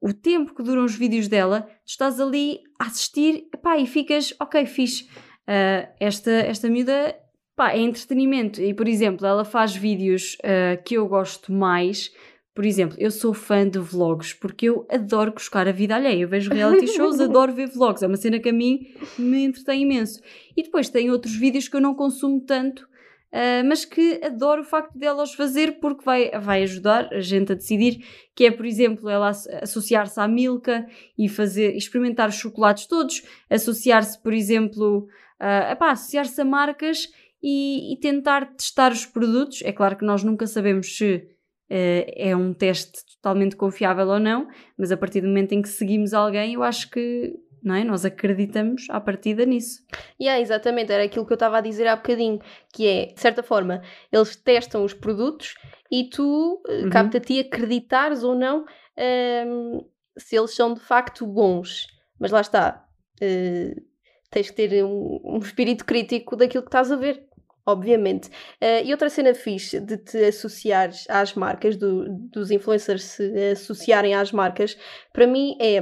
O 0.00 0.14
tempo 0.14 0.54
que 0.54 0.62
duram 0.62 0.84
os 0.84 0.94
vídeos 0.94 1.28
dela, 1.28 1.62
tu 1.62 1.88
estás 1.88 2.20
ali 2.20 2.60
a 2.78 2.86
assistir 2.86 3.48
pá, 3.62 3.76
e 3.78 3.86
ficas, 3.86 4.34
ok, 4.40 4.64
fixe. 4.66 5.04
Uh, 5.48 5.88
esta, 5.98 6.30
esta 6.30 6.68
miúda 6.68 7.14
pá, 7.54 7.72
é 7.72 7.80
entretenimento. 7.80 8.62
E, 8.62 8.72
por 8.72 8.88
exemplo, 8.88 9.26
ela 9.26 9.44
faz 9.44 9.76
vídeos 9.76 10.36
uh, 10.36 10.82
que 10.82 10.94
eu 10.94 11.06
gosto 11.06 11.52
mais. 11.52 12.10
Por 12.54 12.64
exemplo, 12.64 12.96
eu 12.98 13.10
sou 13.10 13.32
fã 13.32 13.68
de 13.68 13.78
vlogs 13.78 14.34
porque 14.34 14.66
eu 14.66 14.86
adoro 14.90 15.32
buscar 15.32 15.68
a 15.68 15.72
vida 15.72 15.94
alheia. 15.94 16.22
Eu 16.22 16.28
vejo 16.28 16.52
reality 16.52 16.88
shows, 16.88 17.18
adoro 17.20 17.52
ver 17.52 17.68
vlogs. 17.68 18.02
É 18.02 18.06
uma 18.06 18.16
cena 18.16 18.40
que 18.40 18.48
a 18.48 18.52
mim 18.52 18.92
me 19.16 19.44
entretém 19.44 19.82
imenso. 19.82 20.20
E 20.56 20.62
depois 20.62 20.88
tem 20.88 21.10
outros 21.10 21.34
vídeos 21.34 21.68
que 21.68 21.76
eu 21.76 21.80
não 21.80 21.94
consumo 21.94 22.40
tanto, 22.40 22.80
uh, 22.80 23.64
mas 23.66 23.84
que 23.84 24.20
adoro 24.24 24.62
o 24.62 24.64
facto 24.64 24.98
dela 24.98 25.22
os 25.22 25.32
fazer 25.32 25.78
porque 25.78 26.04
vai, 26.04 26.30
vai 26.40 26.64
ajudar 26.64 27.08
a 27.12 27.20
gente 27.20 27.52
a 27.52 27.54
decidir. 27.54 28.04
Que 28.34 28.46
é, 28.46 28.50
por 28.50 28.66
exemplo, 28.66 29.08
ela 29.08 29.30
associar-se 29.62 30.18
à 30.18 30.26
Milka 30.26 30.84
e 31.16 31.28
fazer, 31.28 31.76
experimentar 31.76 32.28
os 32.28 32.34
chocolates 32.34 32.86
todos, 32.86 33.22
associar-se, 33.48 34.20
por 34.20 34.32
exemplo, 34.32 35.06
uh, 35.40 35.84
associar-se 35.84 36.40
a 36.40 36.44
marcas 36.44 37.08
e, 37.40 37.92
e, 37.92 37.96
tentar 38.00 38.54
testar 38.56 38.90
os 38.90 39.06
produtos. 39.06 39.62
É 39.62 39.72
claro 39.72 39.96
que 39.96 40.04
nós 40.04 40.24
nunca 40.24 40.48
sabemos 40.48 40.96
se 40.96 41.26
é 41.70 42.34
um 42.34 42.52
teste 42.52 43.00
totalmente 43.14 43.54
confiável 43.54 44.08
ou 44.08 44.18
não, 44.18 44.48
mas 44.76 44.90
a 44.90 44.96
partir 44.96 45.20
do 45.20 45.28
momento 45.28 45.52
em 45.52 45.62
que 45.62 45.68
seguimos 45.68 46.12
alguém, 46.12 46.54
eu 46.54 46.62
acho 46.64 46.90
que 46.90 47.38
não 47.62 47.74
é? 47.74 47.84
nós 47.84 48.04
acreditamos 48.04 48.86
à 48.88 49.00
partida 49.00 49.44
nisso. 49.44 49.82
E 50.18 50.24
yeah, 50.24 50.40
exatamente, 50.40 50.92
era 50.92 51.04
aquilo 51.04 51.26
que 51.26 51.32
eu 51.32 51.36
estava 51.36 51.58
a 51.58 51.60
dizer 51.60 51.86
há 51.86 51.96
bocadinho, 51.96 52.40
que 52.72 52.86
é, 52.86 53.06
de 53.06 53.20
certa 53.20 53.42
forma, 53.42 53.82
eles 54.10 54.34
testam 54.36 54.84
os 54.84 54.94
produtos 54.94 55.54
e 55.90 56.04
tu 56.04 56.62
uh, 56.66 56.84
uhum. 56.84 56.90
cabe 56.90 57.16
a 57.16 57.20
ti 57.20 57.40
acreditares 57.40 58.22
ou 58.22 58.34
não 58.34 58.60
um, 58.60 58.64
ehm, 58.96 59.80
se 60.16 60.36
eles 60.36 60.54
são 60.54 60.74
de 60.74 60.80
facto 60.80 61.26
bons. 61.26 61.86
Mas 62.18 62.30
lá 62.30 62.40
está, 62.40 62.86
uh, 63.22 63.82
tens 64.30 64.50
que 64.50 64.56
ter 64.56 64.84
um, 64.84 65.20
um 65.24 65.38
espírito 65.38 65.84
crítico 65.84 66.36
daquilo 66.36 66.62
que 66.62 66.68
estás 66.68 66.90
a 66.90 66.96
ver 66.96 67.26
obviamente. 67.66 68.28
Uh, 68.60 68.84
e 68.84 68.92
outra 68.92 69.10
cena 69.10 69.34
fixe 69.34 69.80
de 69.80 69.96
te 69.96 70.24
associares 70.24 71.06
às 71.08 71.34
marcas, 71.34 71.76
do, 71.76 72.06
dos 72.08 72.50
influencers 72.50 73.02
se 73.04 73.50
associarem 73.52 74.14
às 74.14 74.32
marcas, 74.32 74.76
para 75.12 75.26
mim 75.26 75.56
é. 75.60 75.80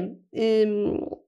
Um, 0.66 1.18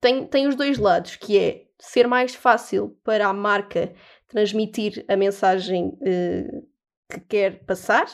tem, 0.00 0.26
tem 0.26 0.46
os 0.46 0.54
dois 0.54 0.78
lados, 0.78 1.16
que 1.16 1.36
é 1.36 1.64
ser 1.78 2.06
mais 2.06 2.34
fácil 2.34 2.96
para 3.02 3.26
a 3.26 3.32
marca 3.32 3.92
transmitir 4.28 5.04
a 5.08 5.16
mensagem 5.16 5.88
uh, 5.88 6.68
que 7.10 7.20
quer 7.20 7.64
passar 7.64 8.06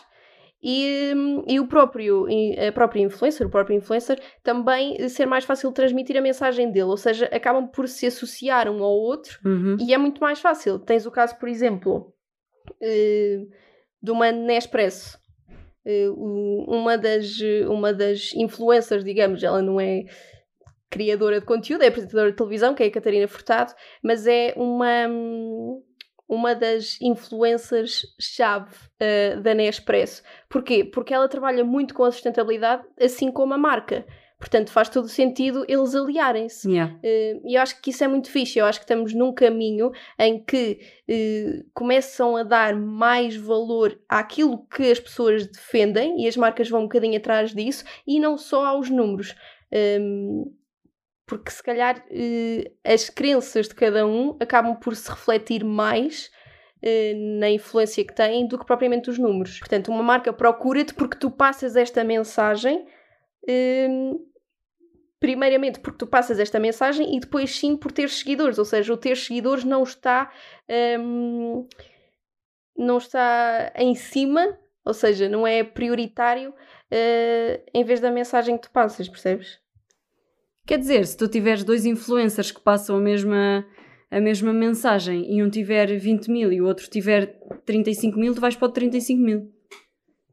e, 0.65 1.13
e 1.47 1.61
o 1.61 1.67
próprio, 1.67 2.27
a 2.67 2.73
própria 2.73 3.03
influencer, 3.03 3.47
o 3.47 3.51
próprio 3.51 3.77
influencer, 3.77 4.19
também 4.43 5.07
ser 5.11 5.27
mais 5.27 5.45
fácil 5.45 5.71
transmitir 5.71 6.17
a 6.17 6.23
mensagem 6.23 6.73
dele, 6.73 6.87
ou 6.87 6.97
seja, 6.97 7.27
acabam 7.27 7.69
por 7.69 7.87
se 7.87 8.07
associar 8.07 8.67
um 8.71 8.83
ao 8.83 8.93
outro 8.93 9.39
uhum. 9.45 9.77
e 9.79 9.93
é 9.93 9.99
muito 9.99 10.23
mais 10.23 10.41
fácil. 10.41 10.79
Tens 10.79 11.05
o 11.05 11.11
caso, 11.11 11.39
por 11.39 11.51
exemplo, 11.51 12.15
uh, 12.71 13.49
de 14.03 14.11
uma 14.11 14.33
Nespresso. 14.33 15.19
Uh, 15.85 16.65
uma, 16.67 16.97
das, 16.97 17.39
uma 17.69 17.93
das 17.93 18.33
influencers, 18.35 19.05
digamos, 19.05 19.43
ela 19.43 19.61
não 19.61 19.79
é 19.79 20.05
criadora 20.89 21.41
de 21.41 21.47
conteúdo, 21.47 21.83
é 21.83 21.89
apresentadora 21.89 22.31
de 22.31 22.39
televisão, 22.39 22.75
que 22.75 22.83
é 22.83 22.87
a 22.87 22.91
Catarina 22.91 23.29
Furtado, 23.29 23.75
mas 24.03 24.27
é 24.27 24.55
uma 24.57 25.09
uma 26.35 26.55
das 26.55 26.99
influências-chave 27.01 28.75
uh, 29.01 29.41
da 29.41 29.55
Nespresso. 29.55 30.23
Porquê? 30.49 30.85
Porque 30.85 31.15
ela 31.15 31.29
trabalha 31.29 31.65
muito 31.65 31.95
com 31.95 32.05
a 32.05 32.11
sustentabilidade, 32.11 32.85
assim 33.01 33.31
como 33.31 33.55
a 33.55 33.59
marca. 33.59 34.05
Portanto, 34.39 34.71
faz 34.71 34.91
todo 34.91 35.07
o 35.07 35.09
sentido 35.09 35.65
eles 35.67 35.95
aliarem-se. 35.95 36.71
Yeah. 36.71 36.95
Uh, 36.97 37.49
e 37.49 37.55
eu 37.55 37.63
acho 37.63 37.81
que 37.81 37.91
isso 37.91 38.05
é 38.05 38.09
muito 38.09 38.31
fixe. 38.31 38.59
Eu 38.59 38.67
acho 38.67 38.79
que 38.79 38.85
estamos 38.85 39.15
num 39.15 39.33
caminho 39.33 39.91
em 40.19 40.43
que 40.43 40.81
uh, 41.09 41.65
começam 41.73 42.37
a 42.37 42.43
dar 42.43 42.77
mais 42.77 43.35
valor 43.35 43.99
àquilo 44.07 44.67
que 44.67 44.91
as 44.91 45.01
pessoas 45.01 45.47
defendem 45.47 46.23
e 46.23 46.29
as 46.29 46.37
marcas 46.37 46.69
vão 46.69 46.81
um 46.81 46.85
bocadinho 46.85 47.17
atrás 47.17 47.55
disso 47.55 47.85
e 48.07 48.21
não 48.21 48.37
só 48.37 48.67
aos 48.67 48.91
números. 48.91 49.35
Um, 49.73 50.53
porque 51.27 51.51
se 51.51 51.63
calhar 51.63 52.05
eh, 52.11 52.73
as 52.85 53.09
crenças 53.09 53.69
de 53.69 53.75
cada 53.75 54.07
um 54.07 54.37
acabam 54.41 54.77
por 54.77 54.95
se 54.95 55.11
refletir 55.11 55.65
mais 55.65 56.31
eh, 56.83 57.15
na 57.15 57.51
influência 57.51 58.05
que 58.05 58.15
têm 58.15 58.47
do 58.47 58.59
que 58.59 58.67
propriamente 58.67 59.11
os 59.11 59.19
números. 59.19 59.59
Portanto, 59.59 59.89
uma 59.89 60.03
marca 60.03 60.33
procura-te 60.33 60.95
porque 60.95 61.19
tu 61.19 61.31
passas 61.31 61.77
esta 61.77 62.05
mensagem. 62.05 62.87
Eh, 63.49 63.89
primeiramente 65.25 65.81
porque 65.81 65.97
tu 65.97 66.07
passas 66.07 66.39
esta 66.39 66.61
mensagem 66.61 67.17
e 67.17 67.19
depois 67.19 67.57
sim 67.57 67.79
por 67.79 67.91
ter 67.91 68.11
seguidores, 68.11 68.59
ou 68.59 68.65
seja, 68.67 68.93
o 68.93 68.97
ter 68.97 69.17
seguidores 69.17 69.65
não 69.65 69.83
está 69.83 70.31
um, 71.01 71.67
não 72.77 72.99
está 72.99 73.73
em 73.75 73.95
cima, 73.95 74.59
ou 74.85 74.93
seja, 74.93 75.27
não 75.27 75.47
é 75.47 75.65
prioritário 75.65 76.51
uh, 76.51 77.65
em 77.73 77.83
vez 77.85 78.01
da 78.01 78.11
mensagem 78.11 78.59
que 78.59 78.69
tu 78.69 78.71
passas, 78.71 79.09
percebes? 79.09 79.59
Quer 80.67 80.79
dizer, 80.79 81.07
se 81.07 81.17
tu 81.17 81.29
tiveres 81.29 81.63
dois 81.63 81.85
influencers 81.85 82.51
que 82.51 82.61
passam 82.61 82.97
a 82.97 83.01
mesma, 83.01 83.67
a 84.11 84.21
mesma 84.21 84.53
mensagem 84.53 85.37
e 85.37 85.43
um 85.43 85.51
tiver 85.51 85.99
20 85.99 86.31
mil 86.31 86.51
e 86.51 86.61
o 86.61 86.67
outro 86.67 86.89
tiver 86.89 87.39
35 87.67 88.19
mil, 88.19 88.35
tu 88.35 88.41
vais 88.41 88.57
para 88.57 88.69
o 88.69 88.73
35 88.73 89.21
mil. 89.21 89.53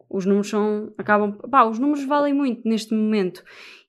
Os 0.09 0.25
números 0.25 0.49
são. 0.49 0.93
acabam. 0.97 1.33
pá, 1.49 1.65
os 1.65 1.79
números 1.79 2.05
valem 2.05 2.33
muito 2.33 2.61
neste 2.67 2.93
momento. 2.93 3.43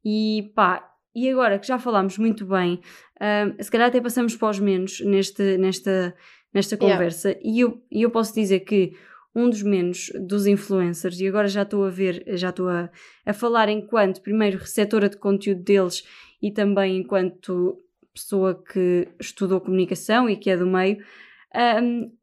E 0.04 0.52
pá, 0.54 0.88
e 1.14 1.28
agora 1.28 1.58
que 1.58 1.66
já 1.66 1.78
falámos 1.78 2.18
muito 2.18 2.44
bem, 2.44 2.80
uh, 3.20 3.62
se 3.62 3.70
calhar 3.70 3.88
até 3.88 4.00
passamos 4.00 4.34
para 4.34 4.50
os 4.50 4.58
menos 4.58 5.00
neste, 5.00 5.56
nesta, 5.58 6.14
nesta 6.52 6.76
conversa. 6.76 7.30
Yeah. 7.30 7.42
E, 7.44 7.60
eu, 7.60 7.82
eu 7.90 8.10
posso 8.10 8.34
dizer 8.34 8.60
que 8.60 8.94
um 9.34 9.48
dos 9.48 9.62
menos 9.62 10.10
dos 10.26 10.46
influencers, 10.46 11.20
e 11.20 11.26
agora 11.26 11.48
já 11.48 11.62
estou 11.62 11.84
a 11.84 11.90
ver, 11.90 12.22
já 12.36 12.50
estou 12.50 12.68
a, 12.68 12.90
a 13.24 13.32
falar 13.32 13.68
enquanto, 13.68 14.20
primeiro, 14.20 14.58
receptora 14.58 15.08
de 15.08 15.16
conteúdo 15.16 15.62
deles 15.62 16.02
e 16.42 16.50
também 16.50 16.98
enquanto 16.98 17.78
pessoa 18.12 18.54
que 18.54 19.08
estudou 19.20 19.60
comunicação 19.60 20.28
e 20.28 20.36
que 20.36 20.50
é 20.50 20.56
do 20.56 20.66
meio, 20.66 20.98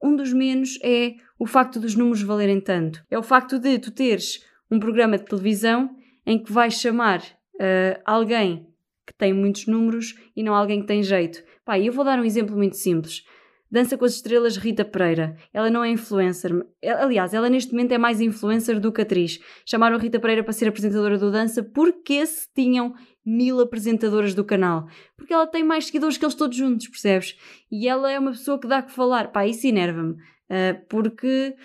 um 0.02 0.16
dos 0.16 0.34
menos 0.34 0.78
é 0.84 1.16
o 1.38 1.46
facto 1.46 1.80
dos 1.80 1.96
números 1.96 2.22
valerem 2.22 2.60
tanto. 2.60 3.04
É 3.10 3.18
o 3.18 3.24
facto 3.24 3.58
de 3.58 3.80
tu 3.80 3.92
teres 3.92 4.46
um 4.70 4.80
programa 4.80 5.18
de 5.18 5.26
televisão 5.26 5.96
em 6.26 6.38
que 6.38 6.52
vais 6.52 6.74
chamar 6.74 7.22
uh, 7.56 8.02
alguém 8.06 8.68
que 9.06 9.14
tem 9.14 9.34
muitos 9.34 9.66
números 9.66 10.16
e 10.36 10.44
não 10.44 10.54
alguém 10.54 10.82
que 10.82 10.88
tem 10.88 11.02
jeito. 11.02 11.44
Pá, 11.66 11.80
eu 11.80 11.92
vou 11.92 12.06
dar 12.06 12.20
um 12.20 12.24
exemplo 12.24 12.56
muito 12.56 12.76
simples. 12.76 13.24
Dança 13.72 13.98
com 13.98 14.06
as 14.06 14.16
Estrelas 14.16 14.58
Rita 14.58 14.84
Pereira. 14.84 15.36
Ela 15.54 15.70
não 15.70 15.84
é 15.84 15.90
influencer. 15.90 16.52
Aliás, 16.84 17.34
ela 17.34 17.50
neste 17.50 17.72
momento 17.72 17.92
é 17.92 17.98
mais 18.00 18.20
influencer 18.20 18.80
do 18.80 18.92
que 18.92 19.02
atriz. 19.02 19.40
Chamaram 19.64 19.98
Rita 19.98 20.20
Pereira 20.20 20.44
para 20.44 20.54
ser 20.54 20.68
apresentadora 20.68 21.18
do 21.18 21.32
Dança 21.32 21.64
porque 21.64 22.26
se 22.26 22.48
tinham 22.54 22.96
mil 23.30 23.60
apresentadoras 23.60 24.34
do 24.34 24.44
canal. 24.44 24.88
Porque 25.16 25.34
ela 25.34 25.48
tem 25.48 25.64
mais 25.64 25.86
seguidores 25.86 26.18
que 26.18 26.26
eles 26.26 26.36
todos 26.36 26.58
juntos, 26.58 26.88
percebes? 26.88 27.38
E 27.72 27.88
ela 27.88 28.12
é 28.12 28.18
uma 28.18 28.32
pessoa 28.32 28.60
que 28.60 28.68
dá 28.68 28.82
que 28.82 28.92
falar. 28.92 29.32
Pá, 29.32 29.46
isso 29.46 29.68
enerva-me. 29.68 30.14
Uh, 30.14 30.86
porque 30.90 31.56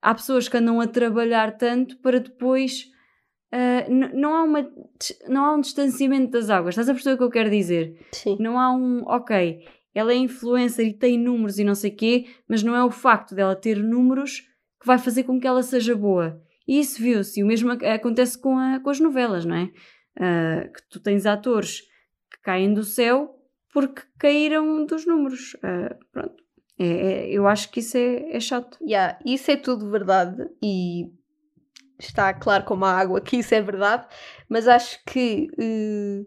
há 0.00 0.14
pessoas 0.14 0.48
que 0.48 0.56
andam 0.56 0.80
a 0.80 0.86
trabalhar 0.86 1.56
tanto 1.56 1.96
para 1.98 2.20
depois. 2.20 2.84
Uh, 3.52 4.14
não, 4.14 4.34
há 4.34 4.44
uma, 4.44 4.70
não 5.28 5.44
há 5.44 5.54
um 5.54 5.60
distanciamento 5.60 6.30
das 6.30 6.50
águas. 6.50 6.74
Estás 6.74 6.88
a 6.88 6.92
perceber 6.92 7.14
o 7.14 7.18
que 7.18 7.24
eu 7.24 7.30
quero 7.30 7.50
dizer? 7.50 8.06
Sim. 8.12 8.36
Não 8.38 8.58
há 8.58 8.72
um. 8.72 9.02
Ok 9.06 9.64
ela 9.94 10.12
é 10.12 10.16
influencer 10.16 10.86
e 10.86 10.94
tem 10.94 11.18
números 11.18 11.58
e 11.58 11.64
não 11.64 11.74
sei 11.74 11.90
quê, 11.90 12.26
mas 12.48 12.62
não 12.62 12.74
é 12.74 12.84
o 12.84 12.90
facto 12.90 13.34
dela 13.34 13.56
ter 13.56 13.82
números 13.82 14.40
que 14.80 14.86
vai 14.86 14.98
fazer 14.98 15.24
com 15.24 15.40
que 15.40 15.46
ela 15.46 15.62
seja 15.62 15.94
boa. 15.94 16.40
E 16.66 16.78
isso 16.78 17.02
viu-se. 17.02 17.40
E 17.40 17.42
o 17.42 17.46
mesmo 17.46 17.72
acontece 17.72 18.38
com, 18.38 18.56
a, 18.56 18.78
com 18.78 18.90
as 18.90 19.00
novelas, 19.00 19.44
não 19.44 19.56
é? 19.56 19.70
Uh, 20.20 20.70
que 20.70 20.82
tu 20.90 21.00
tens 21.00 21.24
atores 21.24 21.80
que 22.30 22.42
caem 22.42 22.74
do 22.74 22.84
céu 22.84 23.36
porque 23.72 24.02
caíram 24.18 24.84
dos 24.84 25.06
números. 25.06 25.54
Uh, 25.54 25.96
pronto. 26.12 26.42
É, 26.78 26.84
é, 26.84 27.30
eu 27.30 27.46
acho 27.46 27.70
que 27.70 27.80
isso 27.80 27.96
é, 27.96 28.36
é 28.36 28.40
chato. 28.40 28.78
Yeah, 28.82 29.18
isso 29.24 29.50
é 29.50 29.56
tudo 29.56 29.90
verdade 29.90 30.48
e 30.62 31.10
está 31.98 32.32
claro 32.34 32.64
como 32.64 32.84
a 32.84 32.92
água 32.92 33.20
que 33.20 33.38
isso 33.38 33.54
é 33.54 33.60
verdade, 33.60 34.06
mas 34.48 34.68
acho 34.68 35.02
que. 35.04 35.48
Uh 35.58 36.26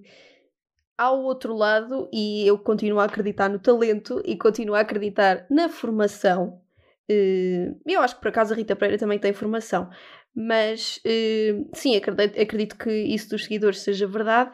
ao 0.97 1.21
outro 1.21 1.53
lado, 1.53 2.09
e 2.13 2.47
eu 2.47 2.57
continuo 2.57 2.99
a 2.99 3.05
acreditar 3.05 3.49
no 3.49 3.59
talento 3.59 4.21
e 4.25 4.37
continuo 4.37 4.75
a 4.75 4.81
acreditar 4.81 5.45
na 5.49 5.69
formação. 5.69 6.61
Uh, 7.09 7.75
eu 7.85 8.01
acho 8.01 8.15
que 8.15 8.21
por 8.21 8.29
acaso 8.29 8.53
a 8.53 8.57
Rita 8.57 8.75
Pereira 8.75 8.99
também 8.99 9.19
tem 9.19 9.33
formação, 9.33 9.89
mas 10.35 10.97
uh, 10.97 11.69
sim, 11.73 11.95
acredito, 11.95 12.39
acredito, 12.39 12.77
que 12.77 12.91
isso 12.91 13.29
dos 13.29 13.43
seguidores 13.43 13.79
seja 13.79 14.07
verdade, 14.07 14.51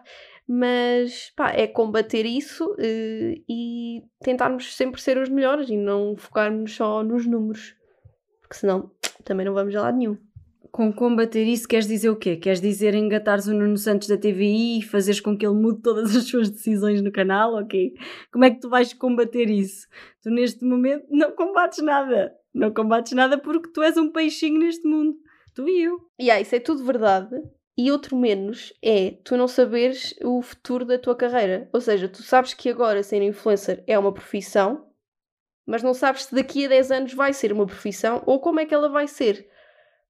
mas 0.48 1.32
pá, 1.36 1.52
é 1.52 1.68
combater 1.68 2.26
isso 2.26 2.72
uh, 2.72 3.44
e 3.48 4.04
tentarmos 4.22 4.76
sempre 4.76 5.02
ser 5.02 5.18
os 5.18 5.30
melhores 5.30 5.70
e 5.70 5.78
não 5.78 6.16
focarmos 6.18 6.76
só 6.76 7.04
nos 7.04 7.26
números, 7.26 7.76
porque 8.42 8.56
senão 8.56 8.92
também 9.24 9.46
não 9.46 9.54
vamos 9.54 9.76
a 9.76 9.82
lado 9.82 9.98
nenhum 9.98 10.18
com 10.72 10.94
combater 10.94 11.44
isso 11.46 11.68
queres 11.68 11.88
dizer 11.88 12.10
o 12.10 12.16
quê? 12.16 12.36
Queres 12.38 12.62
dizer 12.62 12.94
engatares 12.94 13.48
o 13.48 13.54
Nuno 13.54 13.78
Santos 13.78 14.08
da 14.08 14.18
TVI 14.18 14.80
e 14.80 14.82
fazeres 14.82 15.20
com 15.20 15.38
que 15.38 15.46
ele 15.46 15.56
mude 15.56 15.82
todas 15.82 16.16
as 16.16 16.24
suas 16.26 16.50
decisões 16.50 17.02
no 17.02 17.12
canal? 17.12 17.56
Ok. 17.56 17.94
Como 18.32 18.46
é 18.46 18.52
que 18.52 18.60
tu 18.60 18.70
vais 18.70 18.94
combater 18.94 19.50
isso? 19.50 19.88
Tu 20.22 20.30
neste 20.30 20.64
momento 20.64 21.06
não 21.10 21.32
combates 21.32 21.84
nada. 21.84 22.34
Não 22.54 22.74
combates 22.74 23.14
nada 23.14 23.38
porque 23.38 23.70
tu 23.72 23.82
és 23.82 23.98
um 23.98 24.12
peixinho 24.12 24.60
neste 24.60 24.88
mundo. 24.88 25.18
Tu 25.54 25.68
e 25.68 25.84
eu. 25.84 26.00
E 26.18 26.24
yeah, 26.26 26.42
isso 26.42 26.56
é 26.56 26.60
tudo 26.60 26.84
verdade. 26.84 27.36
E 27.78 27.92
outro 27.92 28.18
menos 28.18 28.74
é 28.84 29.12
tu 29.24 29.38
não 29.38 29.48
saberes 29.48 30.14
o 30.24 30.42
futuro 30.42 30.86
da 30.86 31.00
tua 31.00 31.16
carreira. 31.16 31.70
Ou 31.72 31.80
seja, 31.80 32.10
tu 32.10 32.22
sabes 32.22 32.54
que 32.54 32.70
agora 32.70 33.04
ser 33.04 33.22
influencer 33.22 33.84
é 33.88 33.98
uma 33.98 34.14
profissão, 34.14 34.86
mas 35.66 35.82
não 35.82 35.94
sabes 35.94 36.26
se 36.26 36.36
daqui 36.36 36.66
a 36.66 36.70
10 36.70 36.92
anos 36.92 37.14
vai 37.14 37.32
ser 37.32 37.54
uma 37.54 37.66
profissão 37.66 38.22
ou 38.26 38.40
como 38.40 38.60
é 38.60 38.66
que 38.66 38.74
ela 38.74 38.90
vai 38.90 39.08
ser 39.08 39.48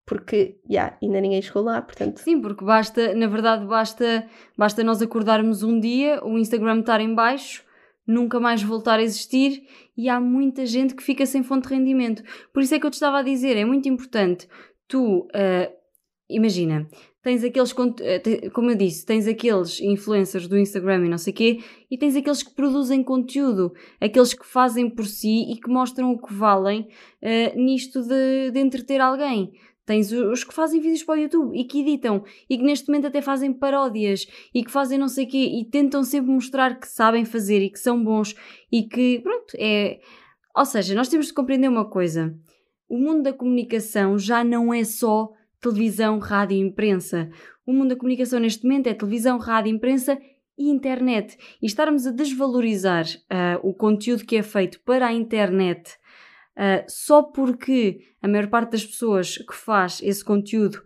porque 0.10 0.60
yeah, 0.67 0.98
ainda 1.03 1.22
ninguém 1.22 1.40
chegou 1.40 1.61
lá, 1.61 1.79
portanto. 1.83 2.18
Sim, 2.18 2.42
porque 2.42 2.66
basta, 2.66 3.13
na 3.13 3.27
verdade, 3.27 3.63
basta, 3.68 4.27
basta 4.57 4.83
nós 4.83 5.03
acordarmos 5.03 5.61
um 5.61 5.79
dia, 5.79 6.20
o 6.25 6.35
Instagram 6.40 6.79
estar 6.79 7.00
em 7.00 7.13
baixo, 7.13 7.63
nunca 8.07 8.40
mais 8.40 8.63
voltar 8.63 8.98
a 8.98 9.03
existir 9.03 9.61
e 9.96 10.09
há 10.09 10.20
muita 10.20 10.66
gente 10.66 10.96
que 10.96 11.03
fica 11.03 11.27
sem 11.27 11.44
fonte 11.44 11.68
de 11.68 11.75
rendimento. 11.75 12.24
Por 12.51 12.63
isso 12.63 12.74
é 12.74 12.79
que 12.79 12.87
eu 12.87 12.90
te 12.90 12.96
estava 12.96 13.20
a 13.20 13.22
dizer, 13.22 13.55
é 13.55 13.63
muito 13.63 13.87
importante 13.87 14.50
tu, 14.89 15.27
uh, 15.27 15.71
imagina, 16.29 16.89
tens 17.21 17.43
aqueles, 17.43 17.71
uh, 17.71 18.51
como 18.53 18.71
eu 18.71 18.75
disse, 18.75 19.05
tens 19.05 19.27
aqueles 19.27 19.79
influencers 19.79 20.47
do 20.47 20.57
Instagram 20.57 21.05
e 21.05 21.09
não 21.09 21.17
sei 21.17 21.31
o 21.31 21.35
quê, 21.35 21.59
e 21.89 21.97
tens 21.97 22.15
aqueles 22.15 22.43
que 22.43 22.53
produzem 22.53 23.03
conteúdo, 23.03 23.71
aqueles 24.01 24.33
que 24.33 24.45
fazem 24.45 24.89
por 24.89 25.05
si 25.05 25.51
e 25.51 25.57
que 25.57 25.69
mostram 25.69 26.11
o 26.11 26.21
que 26.21 26.33
valem 26.33 26.81
uh, 27.21 27.57
nisto 27.57 28.01
de, 28.01 28.51
de 28.51 28.59
entreter 28.59 28.99
alguém. 28.99 29.51
Tens 29.85 30.11
os 30.11 30.43
que 30.43 30.53
fazem 30.53 30.79
vídeos 30.79 31.01
para 31.01 31.15
o 31.15 31.21
YouTube 31.23 31.57
e 31.57 31.63
que 31.63 31.79
editam 31.79 32.23
e 32.47 32.57
que 32.57 32.63
neste 32.63 32.87
momento 32.87 33.07
até 33.07 33.23
fazem 33.23 33.51
paródias 33.51 34.27
e 34.53 34.63
que 34.63 34.69
fazem 34.69 34.99
não 34.99 35.07
sei 35.07 35.25
o 35.25 35.27
quê 35.27 35.43
e 35.59 35.65
tentam 35.65 36.03
sempre 36.03 36.29
mostrar 36.29 36.79
que 36.79 36.87
sabem 36.87 37.25
fazer 37.25 37.59
e 37.63 37.71
que 37.71 37.79
são 37.79 38.03
bons 38.03 38.35
e 38.71 38.83
que, 38.83 39.19
pronto, 39.21 39.55
é. 39.57 39.99
Ou 40.55 40.65
seja, 40.65 40.93
nós 40.93 41.09
temos 41.09 41.27
de 41.27 41.33
compreender 41.33 41.69
uma 41.69 41.89
coisa: 41.89 42.37
o 42.89 42.97
mundo 42.97 43.23
da 43.23 43.33
comunicação 43.33 44.17
já 44.17 44.43
não 44.43 44.73
é 44.73 44.83
só 44.83 45.31
televisão, 45.61 46.17
rádio 46.17 46.57
e 46.57 46.59
imprensa. 46.59 47.29
O 47.65 47.71
mundo 47.71 47.89
da 47.89 47.95
comunicação 47.95 48.39
neste 48.39 48.63
momento 48.63 48.87
é 48.87 48.93
televisão, 48.95 49.37
rádio, 49.37 49.71
imprensa 49.71 50.19
e 50.57 50.69
internet. 50.69 51.37
E 51.61 51.67
estarmos 51.67 52.07
a 52.07 52.11
desvalorizar 52.11 53.05
uh, 53.05 53.59
o 53.67 53.73
conteúdo 53.73 54.25
que 54.25 54.37
é 54.37 54.41
feito 54.41 54.79
para 54.81 55.07
a 55.07 55.13
internet 55.13 55.91
uh, 56.57 56.83
só 56.87 57.21
porque 57.21 57.99
a 58.21 58.27
maior 58.27 58.47
parte 58.47 58.71
das 58.71 58.85
pessoas 58.85 59.37
que 59.37 59.53
faz 59.53 60.01
esse 60.01 60.25
conteúdo 60.25 60.81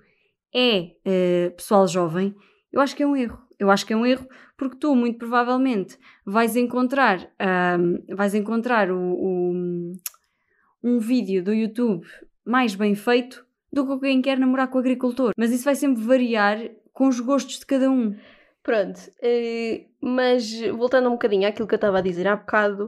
é 0.54 0.92
uh, 1.08 1.56
pessoal 1.56 1.88
jovem, 1.88 2.36
eu 2.72 2.82
acho 2.82 2.96
que 2.96 3.04
é 3.04 3.08
um 3.08 3.16
erro. 3.16 3.42
Eu 3.58 3.72
acho 3.72 3.86
que 3.86 3.94
é 3.94 3.98
um 3.98 4.06
erro 4.06 4.28
porque 4.58 4.78
tu, 4.78 4.94
muito 4.94 5.18
provavelmente, 5.20 5.98
vais 6.26 6.56
encontrar, 6.56 7.32
vais 8.10 8.34
encontrar 8.34 8.92
o, 8.92 8.98
o, 8.98 9.94
um 10.84 11.00
vídeo 11.00 11.44
do 11.44 11.54
YouTube 11.54 12.06
mais 12.46 12.76
bem 12.76 12.94
feito 12.94 13.46
do 13.72 13.88
que 13.88 14.06
quem 14.06 14.22
quer 14.22 14.38
namorar 14.38 14.68
com 14.68 14.78
o 14.78 14.82
agricultor. 14.82 15.32
Mas 15.38 15.52
isso 15.52 15.64
vai 15.64 15.76
sempre 15.76 16.04
variar 16.04 16.60
com 16.92 17.08
os 17.08 17.20
gostos 17.20 17.60
de 17.60 17.66
cada 17.66 17.90
um. 17.90 18.16
Pronto, 18.62 18.98
uh, 18.98 19.86
mas 20.00 20.62
voltando 20.70 21.10
um 21.10 21.14
bocadinho 21.14 21.48
àquilo 21.48 21.68
que 21.68 21.74
eu 21.74 21.78
estava 21.78 21.98
a 21.98 22.02
dizer 22.02 22.28
há 22.28 22.36
bocado, 22.36 22.86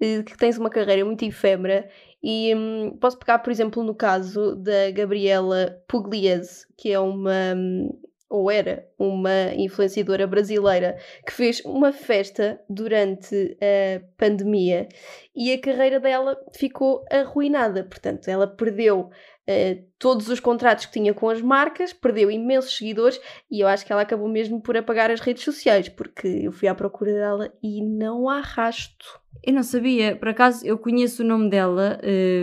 uh, 0.00 0.24
que 0.24 0.36
tens 0.36 0.58
uma 0.58 0.70
carreira 0.70 1.04
muito 1.04 1.24
efêmera 1.24 1.88
e 2.22 2.54
hum, 2.54 2.96
posso 3.00 3.18
pegar, 3.18 3.38
por 3.40 3.50
exemplo, 3.50 3.82
no 3.82 3.94
caso 3.94 4.56
da 4.56 4.90
Gabriela 4.92 5.82
Pugliese, 5.88 6.66
que 6.76 6.92
é 6.92 6.98
uma, 6.98 7.54
hum, 7.56 7.88
ou 8.28 8.50
era 8.50 8.88
uma 8.98 9.54
influenciadora 9.54 10.26
brasileira 10.26 10.98
que 11.24 11.32
fez 11.32 11.60
uma 11.64 11.92
festa 11.92 12.60
durante 12.68 13.56
a 13.60 14.00
pandemia 14.16 14.88
e 15.34 15.52
a 15.52 15.60
carreira 15.60 16.00
dela 16.00 16.36
ficou 16.52 17.04
arruinada. 17.10 17.84
Portanto, 17.84 18.28
ela 18.28 18.46
perdeu 18.46 19.10
Uh, 19.48 19.80
todos 19.96 20.28
os 20.28 20.40
contratos 20.40 20.86
que 20.86 20.92
tinha 20.94 21.14
com 21.14 21.30
as 21.30 21.40
marcas, 21.40 21.92
perdeu 21.92 22.28
imensos 22.28 22.76
seguidores 22.76 23.20
e 23.48 23.60
eu 23.60 23.68
acho 23.68 23.86
que 23.86 23.92
ela 23.92 24.02
acabou 24.02 24.28
mesmo 24.28 24.60
por 24.60 24.76
apagar 24.76 25.08
as 25.08 25.20
redes 25.20 25.44
sociais, 25.44 25.88
porque 25.88 26.26
eu 26.26 26.50
fui 26.50 26.66
à 26.66 26.74
procura 26.74 27.12
dela 27.12 27.52
e 27.62 27.80
não 27.80 28.28
há 28.28 28.40
rasto. 28.40 29.20
Eu 29.44 29.52
não 29.54 29.62
sabia, 29.62 30.16
por 30.16 30.30
acaso 30.30 30.66
eu 30.66 30.76
conheço 30.76 31.22
o 31.22 31.26
nome 31.26 31.48
dela, 31.48 32.00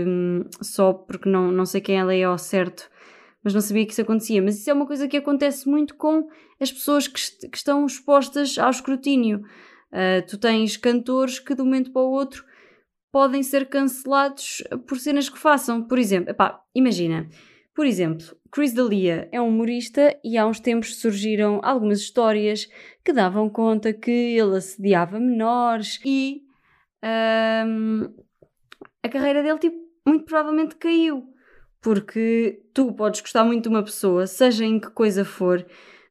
um, 0.08 0.46
só 0.62 0.94
porque 0.94 1.28
não, 1.28 1.52
não 1.52 1.66
sei 1.66 1.82
quem 1.82 2.00
ela 2.00 2.16
é 2.16 2.24
ao 2.24 2.38
certo, 2.38 2.90
mas 3.44 3.54
não 3.54 3.62
sabia 3.62 3.86
que 3.86 3.92
isso 3.92 4.02
acontecia. 4.02 4.42
Mas 4.42 4.58
isso 4.58 4.70
é 4.70 4.74
uma 4.74 4.88
coisa 4.88 5.08
que 5.08 5.18
acontece 5.18 5.68
muito 5.68 5.96
com 5.96 6.28
as 6.60 6.72
pessoas 6.72 7.08
que, 7.08 7.20
est 7.20 7.50
que 7.50 7.58
estão 7.58 7.86
expostas 7.86 8.58
ao 8.58 8.70
escrutínio. 8.70 9.42
Uh, 9.92 10.26
tu 10.28 10.38
tens 10.38 10.78
cantores 10.78 11.40
que 11.40 11.54
de 11.54 11.62
um 11.62 11.66
momento 11.66 11.92
para 11.92 12.02
o 12.02 12.12
outro 12.12 12.44
podem 13.12 13.44
ser 13.44 13.70
cancelados 13.70 14.64
por 14.88 14.98
cenas 14.98 15.30
que 15.30 15.38
façam. 15.38 15.84
Por 15.84 16.00
exemplo, 16.00 16.32
epá, 16.32 16.60
imagina, 16.74 17.30
por 17.76 17.86
exemplo, 17.86 18.26
Chris 18.52 18.74
D'Elia 18.74 19.28
é 19.32 19.42
um 19.42 19.48
humorista 19.48 20.16
e 20.24 20.38
há 20.38 20.46
uns 20.46 20.60
tempos 20.60 20.98
surgiram 20.98 21.60
algumas 21.64 22.00
histórias 22.00 22.68
que 23.04 23.12
davam 23.12 23.50
conta 23.50 23.92
que 23.92 24.12
ele 24.12 24.58
assediava 24.58 25.20
menores 25.20 26.00
e 26.06 26.44
um, 27.04 28.14
a 29.04 29.10
carreira 29.10 29.42
dele 29.44 29.60
tipo, 29.60 29.78
muito 30.08 30.26
provavelmente 30.26 30.76
caiu. 30.76 31.33
Porque 31.84 32.64
tu 32.74 32.94
podes 32.94 33.22
gostar 33.22 33.44
muito 33.44 33.64
de 33.64 33.70
uma 33.70 33.84
pessoa, 33.84 34.26
seja 34.26 34.66
em 34.66 34.80
que 34.80 34.90
coisa 34.90 35.26
for, 35.26 35.66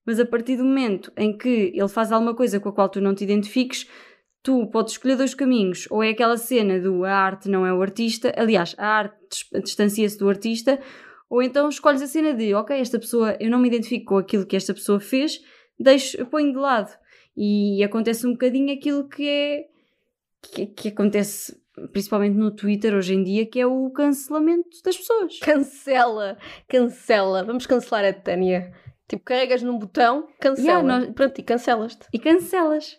mas 0.04 0.20
a 0.20 0.26
partir 0.26 0.56
do 0.56 0.64
momento 0.64 1.10
em 1.16 1.36
que 1.36 1.72
ele 1.74 1.88
faz 1.88 2.12
alguma 2.12 2.34
coisa 2.34 2.60
com 2.60 2.68
a 2.68 2.72
qual 2.72 2.88
tu 2.88 3.00
não 3.00 3.14
te 3.14 3.24
identifiques, 3.24 3.88
tu 4.42 4.66
podes 4.66 4.92
escolher 4.92 5.16
dois 5.16 5.34
caminhos. 5.34 5.86
Ou 5.90 6.02
é 6.02 6.10
aquela 6.10 6.36
cena 6.36 6.78
do 6.78 7.04
a 7.04 7.12
arte 7.12 7.48
não 7.48 7.64
é 7.64 7.72
o 7.72 7.80
artista, 7.80 8.32
aliás, 8.36 8.74
a 8.78 8.86
arte 8.86 9.16
distancia-se 9.62 10.18
do 10.18 10.28
artista, 10.28 10.78
ou 11.30 11.42
então 11.42 11.68
escolhes 11.68 12.02
a 12.02 12.06
cena 12.06 12.34
de 12.34 12.52
ok, 12.52 12.78
esta 12.78 12.98
pessoa, 12.98 13.36
eu 13.40 13.50
não 13.50 13.58
me 13.58 13.68
identifico 13.68 14.06
com 14.06 14.18
aquilo 14.18 14.44
que 14.44 14.56
esta 14.56 14.74
pessoa 14.74 15.00
fez, 15.00 15.40
deixo, 15.80 16.24
ponho 16.26 16.52
de 16.52 16.58
lado. 16.58 16.92
E 17.34 17.82
acontece 17.82 18.26
um 18.26 18.32
bocadinho 18.32 18.74
aquilo 18.74 19.08
que 19.08 19.26
é 19.26 19.64
que, 20.42 20.66
que 20.66 20.88
acontece 20.88 21.61
principalmente 21.92 22.34
no 22.36 22.50
Twitter 22.50 22.94
hoje 22.94 23.14
em 23.14 23.22
dia, 23.24 23.46
que 23.46 23.60
é 23.60 23.66
o 23.66 23.90
cancelamento 23.90 24.82
das 24.84 24.96
pessoas. 24.96 25.38
Cancela, 25.40 26.36
cancela. 26.68 27.42
Vamos 27.44 27.66
cancelar 27.66 28.04
a 28.04 28.12
Tânia. 28.12 28.72
Tipo, 29.08 29.24
carregas 29.24 29.62
num 29.62 29.78
botão, 29.78 30.28
cancela. 30.40 30.66
Yeah, 30.68 30.86
nós- 31.06 31.14
Pronto, 31.14 31.38
e 31.38 31.42
cancelas-te. 31.42 32.06
E 32.12 32.18
cancelas. 32.18 32.98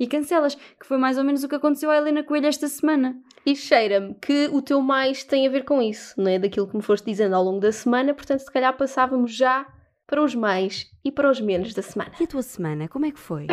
E 0.00 0.06
cancelas. 0.06 0.54
Que 0.54 0.86
foi 0.86 0.96
mais 0.98 1.18
ou 1.18 1.24
menos 1.24 1.44
o 1.44 1.48
que 1.48 1.54
aconteceu 1.54 1.90
à 1.90 1.96
Helena 1.96 2.22
Coelho 2.24 2.46
esta 2.46 2.66
semana. 2.68 3.16
E 3.46 3.54
cheira-me 3.54 4.14
que 4.14 4.48
o 4.52 4.60
teu 4.60 4.80
mais 4.80 5.24
tem 5.24 5.46
a 5.46 5.50
ver 5.50 5.64
com 5.64 5.80
isso, 5.80 6.14
não 6.20 6.30
é? 6.30 6.38
Daquilo 6.38 6.66
que 6.68 6.76
me 6.76 6.82
foste 6.82 7.04
dizendo 7.06 7.34
ao 7.34 7.42
longo 7.44 7.60
da 7.60 7.72
semana, 7.72 8.12
portanto, 8.14 8.40
se 8.40 8.50
calhar 8.52 8.76
passávamos 8.76 9.32
já 9.34 9.66
para 10.06 10.22
os 10.22 10.34
mais 10.34 10.86
e 11.04 11.12
para 11.12 11.30
os 11.30 11.40
menos 11.40 11.72
da 11.74 11.82
semana. 11.82 12.12
E 12.20 12.24
a 12.24 12.26
tua 12.26 12.42
semana, 12.42 12.88
como 12.88 13.06
é 13.06 13.10
que 13.10 13.18
foi? 13.20 13.46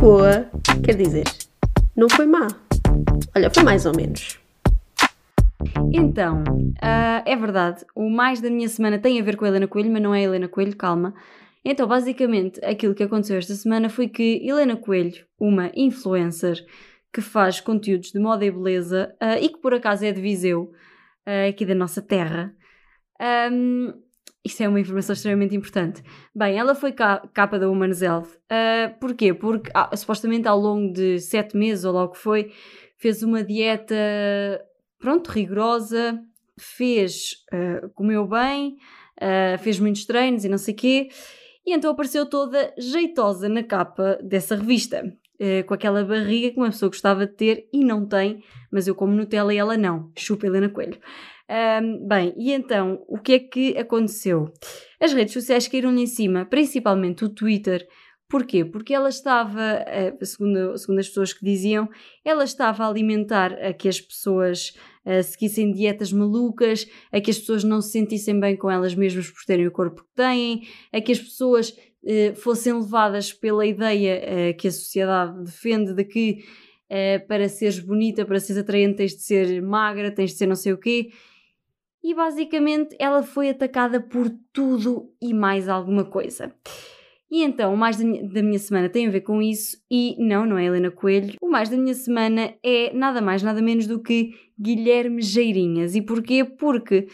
Boa, 0.00 0.50
quer 0.82 0.96
dizer, 0.96 1.24
não 1.94 2.08
foi 2.08 2.24
má. 2.24 2.48
Olha, 3.36 3.50
foi 3.50 3.62
mais 3.62 3.84
ou 3.84 3.94
menos. 3.94 4.40
Então, 5.92 6.42
ah, 6.80 7.22
é 7.26 7.36
verdade, 7.36 7.84
o 7.94 8.08
mais 8.08 8.40
da 8.40 8.48
minha 8.48 8.68
semana 8.68 8.98
tem 8.98 9.20
a 9.20 9.22
ver 9.22 9.36
com 9.36 9.44
a 9.44 9.48
Helena 9.48 9.68
Coelho, 9.68 9.92
mas 9.92 10.02
não 10.02 10.14
é 10.14 10.20
a 10.20 10.22
Helena 10.22 10.48
Coelho, 10.48 10.74
calma. 10.74 11.14
Então, 11.62 11.86
basicamente, 11.86 12.64
aquilo 12.64 12.94
que 12.94 13.02
aconteceu 13.02 13.36
esta 13.36 13.52
semana 13.52 13.90
foi 13.90 14.08
que 14.08 14.40
Helena 14.42 14.74
Coelho, 14.74 15.22
uma 15.38 15.70
influencer 15.74 16.64
que 17.12 17.20
faz 17.20 17.60
conteúdos 17.60 18.10
de 18.10 18.18
moda 18.18 18.46
e 18.46 18.50
beleza 18.50 19.14
ah, 19.20 19.38
e 19.38 19.50
que 19.50 19.58
por 19.58 19.74
acaso 19.74 20.06
é 20.06 20.12
de 20.12 20.20
Viseu, 20.22 20.72
ah, 21.26 21.48
aqui 21.48 21.66
da 21.66 21.74
nossa 21.74 22.00
terra, 22.00 22.54
ahm, 23.20 23.92
isso 24.44 24.62
é 24.62 24.68
uma 24.68 24.80
informação 24.80 25.12
extremamente 25.12 25.54
importante. 25.54 26.02
Bem, 26.34 26.56
ela 26.56 26.74
foi 26.74 26.92
ca- 26.92 27.28
capa 27.32 27.58
da 27.58 27.68
Women's 27.68 28.00
Health. 28.00 28.28
Ah, 28.48 28.94
porquê? 29.00 29.34
Porque 29.34 29.70
ah, 29.74 29.94
supostamente 29.96 30.48
ao 30.48 30.58
longo 30.58 30.92
de 30.92 31.18
sete 31.20 31.56
meses, 31.56 31.84
ou 31.84 31.92
logo 31.92 32.12
que 32.12 32.18
foi, 32.18 32.52
fez 32.96 33.22
uma 33.22 33.42
dieta 33.44 33.94
pronto, 35.00 35.28
rigorosa, 35.28 36.20
fez, 36.58 37.44
uh, 37.52 37.88
comeu 37.94 38.26
bem, 38.28 38.76
uh, 39.16 39.58
fez 39.58 39.80
muitos 39.80 40.04
treinos 40.04 40.44
e 40.44 40.48
não 40.48 40.58
sei 40.58 40.74
quê, 40.74 41.08
e 41.66 41.72
então 41.72 41.90
apareceu 41.90 42.26
toda 42.26 42.72
jeitosa 42.78 43.48
na 43.48 43.62
capa 43.62 44.18
dessa 44.22 44.54
revista, 44.54 45.02
uh, 45.02 45.66
com 45.66 45.72
aquela 45.72 46.04
barriga 46.04 46.50
que 46.50 46.58
uma 46.58 46.70
pessoa 46.70 46.90
gostava 46.90 47.26
de 47.26 47.32
ter 47.32 47.68
e 47.72 47.82
não 47.82 48.06
tem, 48.06 48.44
mas 48.70 48.86
eu 48.86 48.94
como 48.94 49.14
Nutella 49.14 49.54
e 49.54 49.56
ela 49.56 49.76
não, 49.76 50.12
chupa 50.16 50.46
Helena 50.46 50.68
Coelho. 50.68 50.98
Ahm, 51.50 52.06
bem, 52.06 52.32
e 52.36 52.52
então, 52.52 53.04
o 53.08 53.18
que 53.18 53.32
é 53.32 53.38
que 53.40 53.76
aconteceu? 53.76 54.52
As 55.00 55.12
redes 55.12 55.34
sociais 55.34 55.66
caíram-lhe 55.66 56.02
em 56.02 56.06
cima, 56.06 56.46
principalmente 56.46 57.24
o 57.24 57.28
Twitter, 57.28 57.86
Porquê? 58.30 58.64
Porque 58.64 58.94
ela 58.94 59.08
estava, 59.08 59.60
eh, 59.88 60.16
segundo, 60.22 60.78
segundo 60.78 61.00
as 61.00 61.08
pessoas 61.08 61.32
que 61.32 61.44
diziam, 61.44 61.88
ela 62.24 62.44
estava 62.44 62.84
a 62.84 62.88
alimentar 62.88 63.52
a 63.54 63.72
que 63.72 63.88
as 63.88 64.00
pessoas 64.00 64.72
eh, 65.04 65.20
seguissem 65.20 65.72
dietas 65.72 66.12
malucas, 66.12 66.86
a 67.10 67.20
que 67.20 67.32
as 67.32 67.40
pessoas 67.40 67.64
não 67.64 67.82
se 67.82 67.90
sentissem 67.90 68.38
bem 68.38 68.56
com 68.56 68.70
elas 68.70 68.94
mesmas 68.94 69.28
por 69.28 69.44
terem 69.44 69.66
o 69.66 69.72
corpo 69.72 70.04
que 70.04 70.14
têm, 70.14 70.62
a 70.92 71.00
que 71.00 71.10
as 71.10 71.18
pessoas 71.18 71.76
eh, 72.06 72.32
fossem 72.36 72.72
levadas 72.72 73.32
pela 73.32 73.66
ideia 73.66 74.20
eh, 74.22 74.52
que 74.52 74.68
a 74.68 74.72
sociedade 74.72 75.42
defende 75.42 75.92
de 75.92 76.04
que 76.04 76.44
eh, 76.88 77.18
para 77.18 77.48
seres 77.48 77.80
bonita, 77.80 78.24
para 78.24 78.38
seres 78.38 78.62
atraente, 78.62 78.96
tens 78.96 79.12
de 79.16 79.22
ser 79.22 79.60
magra, 79.60 80.10
tens 80.10 80.30
de 80.30 80.36
ser 80.36 80.46
não 80.46 80.54
sei 80.54 80.72
o 80.72 80.78
quê. 80.78 81.10
E 82.02 82.14
basicamente 82.14 82.96
ela 82.98 83.22
foi 83.22 83.50
atacada 83.50 84.00
por 84.00 84.30
tudo 84.52 85.12
e 85.20 85.34
mais 85.34 85.68
alguma 85.68 86.04
coisa. 86.04 86.54
E 87.30 87.44
então, 87.44 87.72
o 87.72 87.76
mais 87.76 87.96
da 87.96 88.04
minha, 88.04 88.28
da 88.28 88.42
minha 88.42 88.58
semana 88.58 88.88
tem 88.88 89.06
a 89.06 89.10
ver 89.10 89.20
com 89.20 89.40
isso, 89.40 89.76
e 89.88 90.16
não, 90.18 90.44
não 90.44 90.58
é 90.58 90.64
Helena 90.64 90.90
Coelho. 90.90 91.34
O 91.40 91.48
mais 91.48 91.68
da 91.68 91.76
minha 91.76 91.94
semana 91.94 92.54
é 92.62 92.92
nada 92.92 93.20
mais, 93.20 93.42
nada 93.42 93.62
menos 93.62 93.86
do 93.86 94.02
que 94.02 94.34
Guilherme 94.58 95.22
Geirinhas. 95.22 95.94
E 95.94 96.02
porquê? 96.02 96.44
Porque 96.44 97.06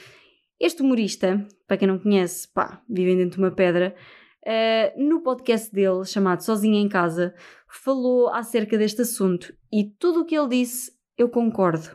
este 0.59 0.81
humorista, 0.81 1.47
para 1.69 1.77
quem 1.77 1.87
não 1.87 1.99
conhece, 1.99 2.49
pá, 2.49 2.83
vivem 2.89 3.17
dentro 3.17 3.37
de 3.37 3.45
uma 3.45 3.51
pedra, 3.51 3.95
eh, 4.43 4.95
no 4.97 5.21
podcast 5.21 5.71
dele, 5.71 6.05
chamado 6.07 6.41
Sozinha 6.41 6.81
em 6.81 6.89
Casa, 6.89 7.35
falou 7.69 8.31
acerca 8.31 8.79
deste 8.79 9.03
assunto. 9.03 9.53
E 9.71 9.85
tudo 9.99 10.21
o 10.21 10.25
que 10.25 10.35
ele 10.35 10.49
disse, 10.49 10.93
eu 11.19 11.29
concordo. 11.29 11.91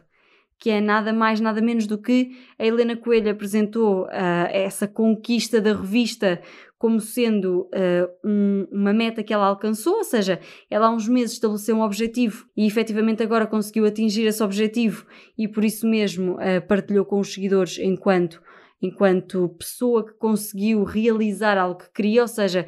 Que 0.62 0.69
é 0.69 0.80
nada 0.80 1.12
mais, 1.12 1.41
nada 1.41 1.60
menos 1.60 1.88
do 1.88 1.97
que 1.97 2.38
a 2.60 2.63
Helena 2.63 2.95
Coelho 2.95 3.32
apresentou 3.32 4.06
ah, 4.12 4.47
essa 4.52 4.88
conquista 4.88 5.60
da 5.60 5.74
revista 5.74 6.39
como 6.78 7.00
sendo 7.00 7.62
uh, 7.62 8.08
um- 8.24 8.67
uma 8.71 8.91
meta 8.91 9.21
que 9.24 9.32
ela 9.32 9.45
alcançou, 9.45 9.97
ou 9.97 10.04
seja, 10.04 10.39
ela 10.69 10.88
há 10.88 10.89
uns 10.91 11.08
meses 11.08 11.34
estabeleceu 11.34 11.76
um 11.76 11.82
objetivo 11.82 12.45
e 12.58 12.65
efetivamente 12.65 13.21
agora 13.21 13.45
conseguiu 13.45 13.86
atingir 13.86 14.26
esse 14.26 14.41
objetivo 14.43 15.06
e 15.38 15.47
por 15.47 15.63
isso 15.63 15.88
mesmo 15.88 16.34
uh, 16.34 16.62
partilhou 16.67 17.06
com 17.06 17.19
os 17.19 17.32
seguidores 17.34 17.78
enquanto, 17.78 18.41
enquanto 18.82 19.50
pessoa 19.60 20.04
que 20.06 20.13
conseguiu 20.13 20.84
realizar 20.84 21.56
algo 21.58 21.80
que 21.82 21.91
queria, 21.93 22.24
ou 22.24 22.28
seja, 22.28 22.65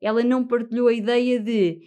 ela 0.00 0.24
não 0.24 0.44
partilhou 0.44 0.88
a 0.88 0.92
ideia 0.92 1.38
de 1.38 1.82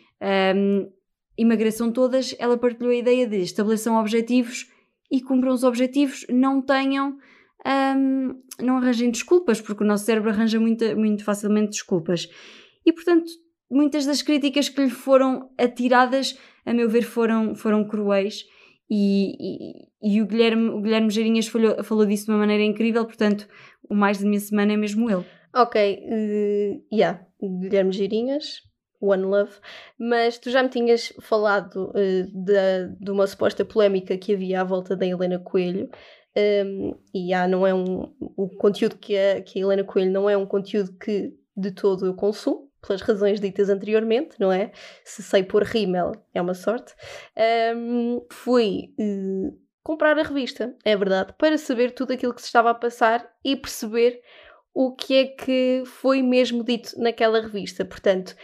um, 0.55 0.89
emagreçam 1.37 1.91
todas, 1.91 2.33
ela 2.39 2.57
partilhou 2.57 2.91
a 2.91 2.95
ideia 2.95 3.27
de 3.27 3.37
estabeleçam 3.41 3.99
objetivos 3.99 4.65
e 5.11 5.21
cumpram 5.21 5.53
os 5.53 5.63
objetivos, 5.63 6.25
não 6.29 6.61
tenham 6.61 7.17
hum, 7.97 8.41
não 8.61 8.77
arranjem 8.77 9.09
desculpas, 9.11 9.59
porque 9.61 9.83
o 9.83 9.87
nosso 9.87 10.05
cérebro 10.05 10.29
arranja 10.29 10.59
muita- 10.59 10.95
muito 10.95 11.23
facilmente 11.23 11.71
desculpas. 11.71 12.27
E, 12.85 12.93
portanto, 12.93 13.25
muitas 13.71 14.05
das 14.05 14.21
críticas 14.21 14.69
que 14.69 14.81
lhe 14.83 14.89
foram 14.89 15.49
atiradas, 15.57 16.37
a 16.65 16.73
meu 16.73 16.87
ver, 16.89 17.03
foram, 17.03 17.55
foram 17.55 17.87
cruéis. 17.87 18.43
E, 18.89 19.33
e- 19.39 19.87
e 20.17 20.21
o, 20.21 20.27
Guilherme, 20.27 20.69
o 20.69 20.79
Guilherme 20.81 21.09
Geirinhas 21.09 21.47
falou, 21.47 21.83
falou 21.83 22.05
disso 22.05 22.25
de 22.25 22.31
uma 22.31 22.37
maneira 22.37 22.63
incrível, 22.63 23.03
portanto, 23.05 23.47
o 23.89 23.95
mais 23.95 24.19
da 24.19 24.27
minha 24.27 24.39
semana 24.39 24.73
é 24.73 24.77
mesmo 24.77 25.09
ele. 25.09 25.25
Ok, 25.55 25.81
eh, 25.81 26.79
yeah, 26.93 27.25
Guilherme 27.41 27.91
Girinhas, 27.91 28.61
One 29.01 29.23
Love, 29.23 29.51
mas 29.99 30.37
tu 30.37 30.49
já 30.49 30.63
me 30.63 30.69
tinhas 30.69 31.13
falado 31.21 31.91
eh, 31.95 32.25
da- 32.33 32.87
de 32.99 33.11
uma 33.11 33.27
suposta 33.27 33.63
polémica 33.65 34.17
que 34.17 34.33
havia 34.33 34.61
à 34.61 34.63
volta 34.63 34.95
da 34.95 35.05
Helena 35.05 35.39
Coelho, 35.39 35.89
um, 36.37 36.93
e 37.13 37.33
ah, 37.33 37.47
não 37.47 37.65
é 37.65 37.73
um, 37.73 38.13
o 38.19 38.49
conteúdo 38.57 38.97
que 38.97 39.17
a, 39.17 39.41
que 39.41 39.59
a 39.59 39.61
Helena 39.61 39.83
Coelho 39.85 40.11
não 40.11 40.29
é 40.29 40.35
um 40.35 40.45
conteúdo 40.45 40.93
que 40.99 41.33
de 41.55 41.71
todo 41.71 42.05
eu 42.05 42.13
consumo, 42.13 42.69
pelas 42.85 43.01
razões 43.01 43.39
ditas 43.39 43.69
anteriormente, 43.69 44.35
não 44.39 44.51
é? 44.51 44.71
Se 45.03 45.23
sei 45.23 45.43
pôr 45.43 45.63
rímel, 45.63 46.11
é 46.33 46.41
uma 46.41 46.53
sorte. 46.53 46.93
Um, 47.75 48.21
fui 48.31 48.93
eh, 48.99 49.53
comprar 49.81 50.19
a 50.19 50.23
revista, 50.23 50.75
é 50.83 50.95
verdade, 50.95 51.33
para 51.37 51.57
saber 51.57 51.91
tudo 51.91 52.11
aquilo 52.13 52.33
que 52.33 52.41
se 52.41 52.47
estava 52.47 52.69
a 52.71 52.75
passar 52.75 53.27
e 53.43 53.55
perceber 53.55 54.21
o 54.73 54.93
que 54.93 55.15
é 55.15 55.25
que 55.25 55.83
foi 55.85 56.21
mesmo 56.21 56.63
dito 56.63 56.99
naquela 56.99 57.39
revista. 57.39 57.85
Portanto, 57.85 58.35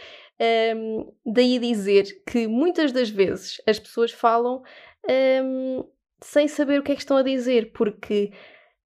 hum, 0.76 1.12
daí 1.24 1.58
dizer 1.58 2.22
que 2.26 2.46
muitas 2.46 2.92
das 2.92 3.08
vezes 3.10 3.60
as 3.66 3.78
pessoas 3.78 4.10
falam 4.12 4.62
hum, 5.08 5.84
sem 6.20 6.48
saber 6.48 6.80
o 6.80 6.82
que 6.82 6.92
é 6.92 6.94
que 6.94 7.00
estão 7.00 7.16
a 7.16 7.22
dizer, 7.22 7.72
porque 7.72 8.32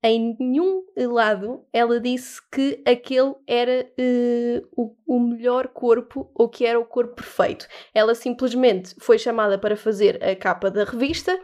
em 0.05 0.37
nenhum 0.39 0.85
lado 0.97 1.65
ela 1.73 2.01
disse 2.01 2.41
que 2.51 2.83
aquele 2.87 3.35
era 3.47 3.89
eh, 3.97 4.63
o, 4.77 4.97
o 5.07 5.21
melhor 5.21 5.69
corpo 5.69 6.31
ou 6.35 6.49
que 6.49 6.67
era 6.67 6.79
o 6.79 6.85
corpo 6.85 7.15
perfeito. 7.15 7.69
Ela 7.95 8.15
simplesmente 8.15 8.95
foi 8.99 9.17
chamada 9.19 9.59
para 9.59 9.77
fazer 9.77 10.23
a 10.23 10.35
capa 10.35 10.71
da 10.71 10.85
revista. 10.85 11.39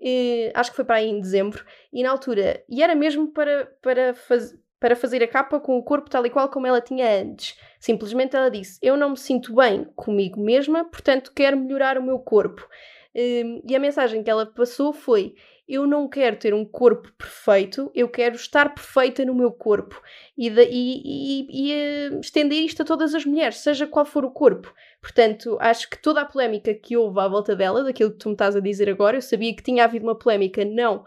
eh, 0.00 0.52
acho 0.54 0.70
que 0.70 0.76
foi 0.76 0.84
para 0.84 0.96
aí 0.96 1.08
em 1.08 1.20
dezembro, 1.20 1.64
e 1.92 2.02
na 2.02 2.10
altura, 2.10 2.62
e 2.68 2.82
era 2.82 2.94
mesmo 2.94 3.28
para, 3.32 3.66
para, 3.82 4.14
faz, 4.14 4.54
para 4.78 4.94
fazer 4.96 5.22
a 5.22 5.28
capa 5.28 5.58
com 5.60 5.76
o 5.78 5.82
corpo 5.82 6.10
tal 6.10 6.24
e 6.26 6.30
qual 6.30 6.48
como 6.50 6.66
ela 6.66 6.80
tinha 6.80 7.08
antes. 7.22 7.56
Simplesmente 7.86 8.34
ela 8.34 8.50
disse: 8.50 8.78
Eu 8.82 8.96
não 8.96 9.10
me 9.10 9.16
sinto 9.16 9.54
bem 9.54 9.84
comigo 9.94 10.40
mesma, 10.40 10.84
portanto 10.84 11.32
quero 11.32 11.56
melhorar 11.56 11.96
o 11.96 12.02
meu 12.02 12.18
corpo. 12.18 12.66
Hum, 13.14 13.62
e 13.64 13.76
a 13.76 13.78
mensagem 13.78 14.24
que 14.24 14.28
ela 14.30 14.44
passou 14.44 14.92
foi: 14.92 15.34
Eu 15.68 15.86
não 15.86 16.08
quero 16.08 16.36
ter 16.36 16.52
um 16.52 16.64
corpo 16.64 17.12
perfeito, 17.16 17.88
eu 17.94 18.08
quero 18.08 18.34
estar 18.34 18.74
perfeita 18.74 19.24
no 19.24 19.32
meu 19.34 19.52
corpo. 19.52 20.02
E, 20.36 20.50
da- 20.50 20.64
e- 20.64 21.02
e- 21.04 21.46
e, 21.68 21.72
eh, 21.72 22.18
estender 22.20 22.58
isto 22.58 22.82
a 22.82 22.84
todas 22.84 23.14
as 23.14 23.24
mulheres, 23.24 23.58
seja 23.58 23.86
qual 23.86 24.04
for 24.04 24.24
o 24.24 24.32
corpo. 24.32 24.72
Portanto, 25.00 25.56
acho 25.60 25.88
que 25.88 26.02
toda 26.02 26.22
a 26.22 26.24
polémica 26.24 26.74
que 26.74 26.96
houve 26.96 27.20
à 27.20 27.28
volta 27.28 27.54
dela, 27.54 27.84
daquilo 27.84 28.10
que 28.10 28.18
tu 28.18 28.28
me 28.28 28.34
estás 28.34 28.56
a 28.56 28.60
dizer 28.60 28.90
agora, 28.90 29.16
eu 29.16 29.22
sabia 29.22 29.54
que 29.54 29.62
tinha 29.62 29.84
havido 29.84 30.04
uma 30.04 30.18
polémica, 30.18 30.64
não. 30.64 31.04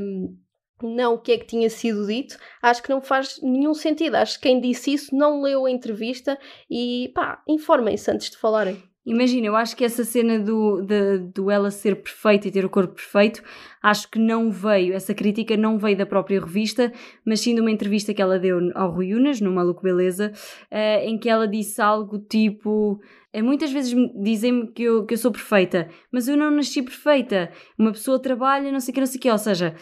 hum, 0.00 0.36
não 0.82 1.14
o 1.14 1.18
que 1.18 1.32
é 1.32 1.38
que 1.38 1.46
tinha 1.46 1.70
sido 1.70 2.06
dito, 2.06 2.36
acho 2.62 2.82
que 2.82 2.90
não 2.90 3.00
faz 3.00 3.40
nenhum 3.42 3.74
sentido. 3.74 4.16
Acho 4.16 4.38
que 4.40 4.48
quem 4.48 4.60
disse 4.60 4.92
isso 4.92 5.14
não 5.16 5.42
leu 5.42 5.66
a 5.66 5.70
entrevista 5.70 6.38
e 6.70 7.10
pá, 7.14 7.42
informem-se 7.48 8.10
antes 8.10 8.30
de 8.30 8.36
falarem. 8.36 8.82
Imagina, 9.06 9.46
eu 9.48 9.54
acho 9.54 9.76
que 9.76 9.84
essa 9.84 10.02
cena 10.02 10.38
do, 10.38 10.80
de- 10.80 11.18
do 11.34 11.50
ela 11.50 11.70
ser 11.70 11.96
perfeita 11.96 12.48
e 12.48 12.50
ter 12.50 12.64
o 12.64 12.70
corpo 12.70 12.94
perfeito, 12.94 13.42
acho 13.82 14.10
que 14.10 14.18
não 14.18 14.50
veio, 14.50 14.94
essa 14.94 15.12
crítica 15.12 15.58
não 15.58 15.76
veio 15.78 15.94
da 15.94 16.06
própria 16.06 16.40
revista, 16.40 16.90
mas 17.22 17.40
sim 17.40 17.54
de 17.54 17.60
uma 17.60 17.70
entrevista 17.70 18.14
que 18.14 18.22
ela 18.22 18.38
deu 18.38 18.58
ao 18.74 18.90
Rui 18.90 19.12
Unas, 19.12 19.42
no 19.42 19.52
Maluco 19.52 19.82
Beleza, 19.82 20.32
eh, 20.70 21.04
em 21.06 21.18
que 21.18 21.28
ela 21.28 21.46
disse 21.46 21.82
algo 21.82 22.18
tipo: 22.18 22.98
é, 23.30 23.42
muitas 23.42 23.70
vezes 23.70 23.94
dizem-me 24.22 24.68
que 24.72 24.84
eu, 24.84 25.04
que 25.04 25.12
eu 25.12 25.18
sou 25.18 25.30
perfeita, 25.30 25.86
mas 26.10 26.26
eu 26.26 26.34
não 26.34 26.50
nasci 26.50 26.80
perfeita. 26.80 27.50
Uma 27.78 27.92
pessoa 27.92 28.18
trabalha, 28.18 28.72
não 28.72 28.80
sei 28.80 28.92
o 28.92 28.94
que, 28.94 29.00
não 29.00 29.06
sei 29.06 29.18
o 29.18 29.20
que, 29.20 29.30
ou 29.30 29.36
seja, 29.38 29.74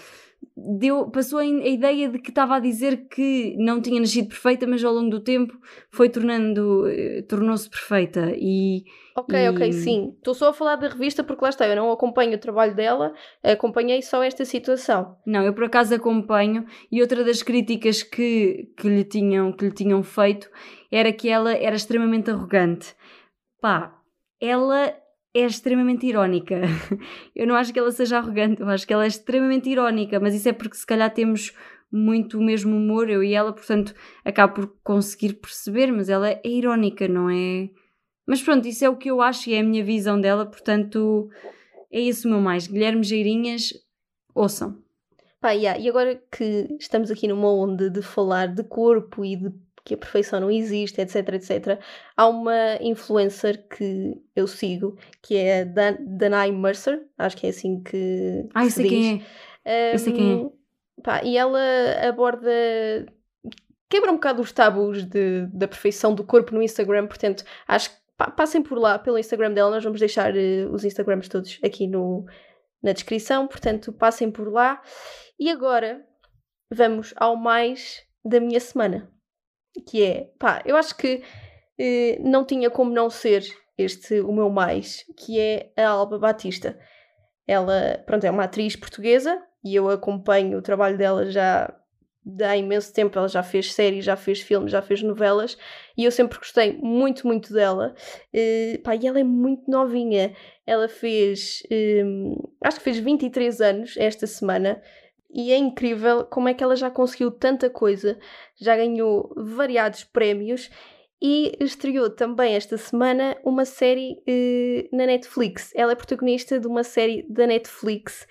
deu, 0.57 1.11
passou 1.11 1.39
a, 1.39 1.47
ideia 1.47 2.09
de 2.09 2.19
que 2.19 2.31
estava 2.31 2.57
a 2.57 2.61
dizer 2.61 3.09
que 3.09 3.57
não 3.59 3.81
tinha 3.81 4.01
nascido 4.01 4.29
perfeita, 4.29 4.67
mas 4.67 4.85
ao 4.85 4.93
longo 4.93 5.11
do 5.11 5.21
tempo 5.21 5.59
foi 5.91 6.09
tornando, 6.09 6.87
eh, 6.89 7.23
tornou-se 7.23 7.69
perfeita 7.69 8.33
e... 8.37 8.85
Ok, 9.17 9.39
e... 9.39 9.49
ok, 9.49 9.73
sim. 9.73 10.15
Estou 10.17 10.35
só 10.35 10.51
a 10.51 10.53
falar 10.53 10.77
da 10.77 10.89
revista 10.89 11.25
porque 11.25 11.43
lá 11.43 11.49
está, 11.49 11.67
eu 11.67 11.77
não 11.77 11.91
acompanho 11.91 12.35
o 12.35 12.41
trabalho 12.41 12.75
dela, 12.75 13.15
acompanhei 13.43 14.03
só 14.03 14.23
esta 14.23 14.45
situação. 14.45 15.17
Não, 15.27 15.45
eu 15.45 15.55
por 15.55 15.65
acaso 15.65 15.95
acompanho 15.95 16.67
e 16.91 17.01
outra 17.01 17.25
das 17.25 17.43
críticas 17.43 18.03
que, 18.03 18.73
que, 18.77 18.89
lhe, 18.89 19.05
tinham, 19.05 19.53
que 19.53 19.67
lhe 19.67 19.73
tinham 19.73 20.03
feito 20.03 20.51
era 20.91 21.13
que 21.13 21.29
ela 21.29 21.53
era 21.55 21.77
extremamente 21.77 22.31
arrogante. 22.31 22.95
Pá, 23.61 23.99
ela 24.41 24.93
é 25.35 25.41
extremamente 25.41 26.07
irónica. 26.07 26.61
Eu 27.35 27.47
não 27.47 27.55
acho 27.55 27.73
que 27.73 27.79
ela 27.79 27.91
seja 27.91 28.19
arrogante, 28.19 28.61
eu 28.61 28.69
acho 28.69 28.87
que 28.87 28.93
ela 28.93 29.05
é 29.05 29.09
extremamente 29.09 29.69
irónica, 29.71 30.21
mas 30.21 30.35
isso 30.35 30.49
é 30.49 30.53
porque 30.53 30.77
se 30.77 30.87
calhar 30.87 31.13
temos 31.13 31.53
muito 31.91 32.39
o 32.39 32.43
mesmo 32.43 32.77
humor, 32.77 33.09
eu 33.11 33.23
e 33.23 33.35
ela, 33.35 33.53
portanto 33.53 33.95
acabo 34.25 34.55
por 34.55 34.77
conseguir 34.83 35.35
perceber, 35.35 35.93
mas 35.93 36.09
ela 36.09 36.31
é 36.31 36.41
irónica, 36.45 37.07
não 37.07 37.29
é? 37.29 37.69
Mas 38.27 38.43
pronto, 38.43 38.67
isso 38.67 38.85
é 38.85 38.89
o 38.89 38.97
que 38.97 39.11
eu 39.11 39.21
acho 39.21 39.51
e 39.51 39.55
é 39.55 39.61
a 39.61 39.65
minha 39.65 39.85
visão 39.85 40.21
dela, 40.21 40.47
portanto 40.47 41.29
é 41.91 42.01
isso 42.01 42.27
o 42.27 42.31
meu 42.31 42.41
mais. 42.41 42.67
Guilherme 42.67 43.03
Geirinhas, 43.03 43.73
ouçam. 44.35 44.83
Pá, 45.41 45.51
yeah. 45.51 45.79
e 45.79 45.89
agora 45.89 46.23
que 46.31 46.69
estamos 46.79 47.11
aqui 47.11 47.27
numa 47.27 47.53
onda 47.53 47.91
de 47.91 48.01
falar 48.01 48.47
de 48.47 48.63
corpo 48.63 49.25
e 49.25 49.37
de 49.37 49.51
que 49.85 49.95
a 49.95 49.97
perfeição 49.97 50.41
não 50.41 50.51
existe, 50.51 51.01
etc, 51.01 51.17
etc. 51.35 51.81
Há 52.17 52.29
uma 52.29 52.77
influencer 52.81 53.67
que 53.69 54.15
eu 54.35 54.47
sigo, 54.47 54.97
que 55.21 55.37
é 55.37 55.63
a 55.63 55.65
Dan 55.65 55.97
Danai 56.01 56.53
Mercer, 56.53 57.03
acho 57.19 57.37
que 57.37 57.47
é 57.47 57.51
assim 57.51 57.83
que, 57.83 58.49
ah, 58.55 58.69
se 58.69 58.83
diz. 58.83 58.91
Quem 58.91 59.25
é. 59.65 59.89
Um, 59.89 59.93
eu 59.93 59.99
sei 59.99 60.13
quem 60.13 60.47
é. 60.47 61.03
Pá, 61.03 61.23
e 61.25 61.37
ela 61.37 61.61
aborda 62.07 62.51
quebra 63.89 64.11
um 64.11 64.15
bocado 64.15 64.41
os 64.41 64.53
tabus 64.53 65.05
de, 65.05 65.47
da 65.53 65.69
perfeição 65.69 66.15
do 66.15 66.25
corpo 66.25 66.55
no 66.55 66.63
Instagram, 66.63 67.07
portanto, 67.07 67.45
acho 67.69 67.91
que 67.91 67.97
passem 68.37 68.63
por 68.63 68.79
lá 68.79 68.99
pelo 68.99 69.19
Instagram 69.19 69.53
dela, 69.53 69.71
nós 69.71 69.85
vamos 69.85 70.01
deixar 70.01 70.33
uh, 70.33 70.73
os 70.73 70.85
Instagrams 70.85 71.29
todos 71.29 71.59
aqui 71.63 71.87
no, 71.87 72.25
na 72.83 72.93
descrição, 72.93 73.47
portanto, 73.47 73.93
passem 73.93 74.31
por 74.31 74.51
lá. 74.51 74.81
E 75.39 75.51
agora 75.51 76.03
vamos 76.73 77.13
ao 77.17 77.37
mais 77.37 78.03
da 78.25 78.41
minha 78.41 78.61
semana 78.61 79.13
que 79.81 80.03
é, 80.03 80.31
pá, 80.39 80.63
eu 80.65 80.77
acho 80.77 80.97
que 80.97 81.23
eh, 81.79 82.19
não 82.21 82.45
tinha 82.45 82.71
como 82.71 82.93
não 82.93 83.09
ser 83.11 83.45
este 83.77 84.21
o 84.21 84.33
meu 84.33 84.51
mais, 84.51 85.05
que 85.17 85.39
é 85.39 85.73
a 85.77 85.89
Alba 85.89 86.19
Batista. 86.19 86.79
Ela, 87.47 88.03
pronto, 88.07 88.25
é 88.25 88.31
uma 88.31 88.45
atriz 88.45 88.77
portuguesa 88.77 89.43
e 89.65 89.75
eu 89.75 89.89
acompanho 89.91 90.59
o 90.59 90.63
trabalho 90.63 90.97
dela 90.97 91.31
já 91.31 91.75
há 92.43 92.57
imenso 92.57 92.93
tempo. 92.93 93.19
Ela 93.19 93.29
já 93.29 93.43
fez 93.43 93.73
séries, 93.73 94.05
já 94.05 94.17
fez 94.17 94.41
filmes, 94.41 94.71
já 94.71 94.81
fez 94.81 95.03
novelas 95.03 95.57
e 95.97 96.05
eu 96.05 96.13
sempre 96.13 96.39
gostei 96.39 96.79
muito, 96.79 97.27
muito 97.27 97.53
dela. 97.53 97.95
Uh, 98.33 98.81
pá, 98.83 98.95
e 98.95 99.07
ela 99.07 99.19
é 99.21 99.25
muito 99.25 99.71
novinha. 99.71 100.35
Ela 100.67 100.89
fez, 100.89 101.63
um, 101.71 102.35
eh, 102.63 102.69
acho 102.69 102.79
que 102.79 102.85
fez 102.85 102.99
23 102.99 103.61
anos 103.61 103.97
esta 103.97 104.27
semana 104.27 104.81
e 105.33 105.51
é 105.51 105.57
incrível 105.57 106.25
como 106.25 106.49
é 106.49 106.55
que 106.55 106.63
ela 106.63 106.77
já 106.77 106.91
conseguiu 106.91 107.31
tanta 107.31 107.71
coisa, 107.71 108.19
já 108.61 108.77
ganhou 108.77 109.33
variados 109.37 110.05
prémios 110.05 110.71
e 111.23 111.57
estreou 111.61 112.11
também 112.11 112.55
esta 112.55 112.77
semana 112.77 113.37
uma 113.45 113.65
série 113.65 114.23
uh, 114.29 114.97
na 114.97 115.07
Netflix. 115.07 115.73
Ela 115.75 115.93
é 115.93 115.95
protagonista 115.95 116.59
de 116.59 116.67
uma 116.67 116.83
série 116.83 117.25
da 117.31 117.47
Netflix, 117.47 118.27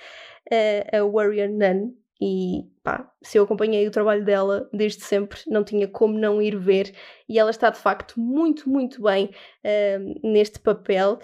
uh, 0.51 0.97
a 0.97 1.05
Warrior 1.05 1.49
Nun. 1.49 1.95
E 2.23 2.69
pá, 2.83 3.09
se 3.23 3.39
eu 3.39 3.45
acompanhei 3.45 3.87
o 3.87 3.91
trabalho 3.91 4.23
dela 4.23 4.69
desde 4.71 5.03
sempre, 5.03 5.39
não 5.47 5.63
tinha 5.63 5.87
como 5.87 6.19
não 6.19 6.41
ir 6.41 6.55
ver. 6.59 6.93
E 7.27 7.39
ela 7.39 7.49
está 7.49 7.69
de 7.69 7.79
facto 7.79 8.19
muito, 8.19 8.69
muito 8.69 9.01
bem 9.01 9.31
uh, 9.63 10.27
neste 10.27 10.59
papel. 10.59 11.17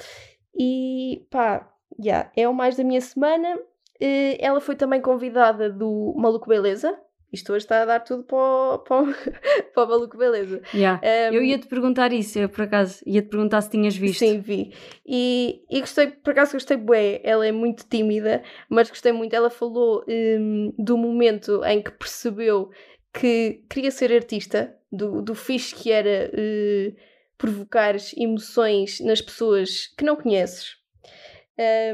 E 0.57 1.27
pá, 1.29 1.69
yeah, 2.01 2.31
é 2.35 2.47
o 2.47 2.53
mais 2.53 2.77
da 2.77 2.83
minha 2.83 3.01
semana. 3.01 3.59
Eh, 3.99 4.37
ela 4.39 4.61
foi 4.61 4.75
também 4.75 5.01
convidada 5.01 5.69
do 5.69 6.13
Maluco 6.17 6.47
Beleza. 6.47 6.97
Isto 7.31 7.51
hoje 7.51 7.65
está 7.65 7.81
a 7.81 7.85
dar 7.85 7.99
tudo 7.99 8.23
para 8.23 8.37
o, 8.37 8.79
para 8.79 9.03
o, 9.03 9.07
para 9.73 9.83
o 9.83 9.87
Maluco 9.87 10.17
Beleza. 10.17 10.61
Yeah. 10.73 11.01
Um, 11.03 11.35
eu 11.35 11.43
ia-te 11.43 11.67
perguntar 11.67 12.13
isso, 12.13 12.39
eu 12.39 12.47
por 12.47 12.61
acaso 12.63 13.01
ia-te 13.05 13.27
perguntar 13.27 13.61
se 13.61 13.69
tinhas 13.69 13.97
visto. 13.97 14.19
Sim, 14.19 14.39
vi. 14.39 14.73
E, 15.05 15.61
e 15.69 15.81
gostei, 15.81 16.07
por 16.07 16.31
acaso 16.31 16.53
gostei 16.53 16.77
bué. 16.77 17.19
Ela 17.23 17.45
é 17.45 17.51
muito 17.51 17.85
tímida, 17.87 18.41
mas 18.69 18.89
gostei 18.89 19.11
muito. 19.11 19.35
Ela 19.35 19.49
falou 19.49 20.05
um, 20.07 20.73
do 20.77 20.97
momento 20.97 21.63
em 21.65 21.81
que 21.81 21.91
percebeu 21.91 22.69
que 23.13 23.63
queria 23.69 23.91
ser 23.91 24.13
artista, 24.13 24.73
do, 24.91 25.21
do 25.21 25.35
fixe 25.35 25.75
que 25.75 25.91
era 25.91 26.31
uh, 26.31 26.95
provocar 27.37 27.95
emoções 28.15 28.99
nas 29.01 29.21
pessoas 29.21 29.87
que 29.97 30.05
não 30.05 30.15
conheces. 30.15 30.75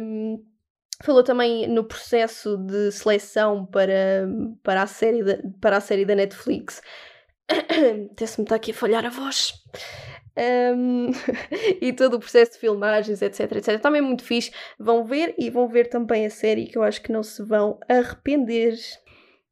Um, 0.02 0.44
Falou 1.04 1.22
também 1.22 1.68
no 1.68 1.84
processo 1.84 2.56
de 2.56 2.90
seleção 2.94 3.66
para, 3.66 4.26
para, 4.64 4.84
a, 4.84 4.88
série 4.88 5.22
da, 5.22 5.38
para 5.60 5.76
a 5.76 5.82
série 5.82 6.06
da 6.06 6.16
Netflix. 6.16 6.82
Até-se 8.12 8.40
me 8.40 8.46
está 8.46 8.56
aqui 8.56 8.72
a 8.72 8.74
falhar 8.74 9.06
a 9.06 9.10
voz. 9.10 9.54
Um, 10.78 11.12
e 11.82 11.92
todo 11.92 12.14
o 12.14 12.20
processo 12.20 12.54
de 12.54 12.60
filmagens, 12.60 13.22
etc, 13.22 13.52
etc. 13.52 13.82
Também 13.82 14.00
é 14.00 14.02
muito 14.02 14.24
fixe. 14.24 14.54
Vão 14.80 15.04
ver 15.04 15.36
e 15.38 15.50
vão 15.50 15.68
ver 15.68 15.90
também 15.90 16.26
a 16.26 16.30
série 16.30 16.68
que 16.68 16.78
eu 16.78 16.84
acho 16.84 17.02
que 17.02 17.12
não 17.12 17.22
se 17.22 17.44
vão 17.44 17.78
arrepender. 17.90 18.78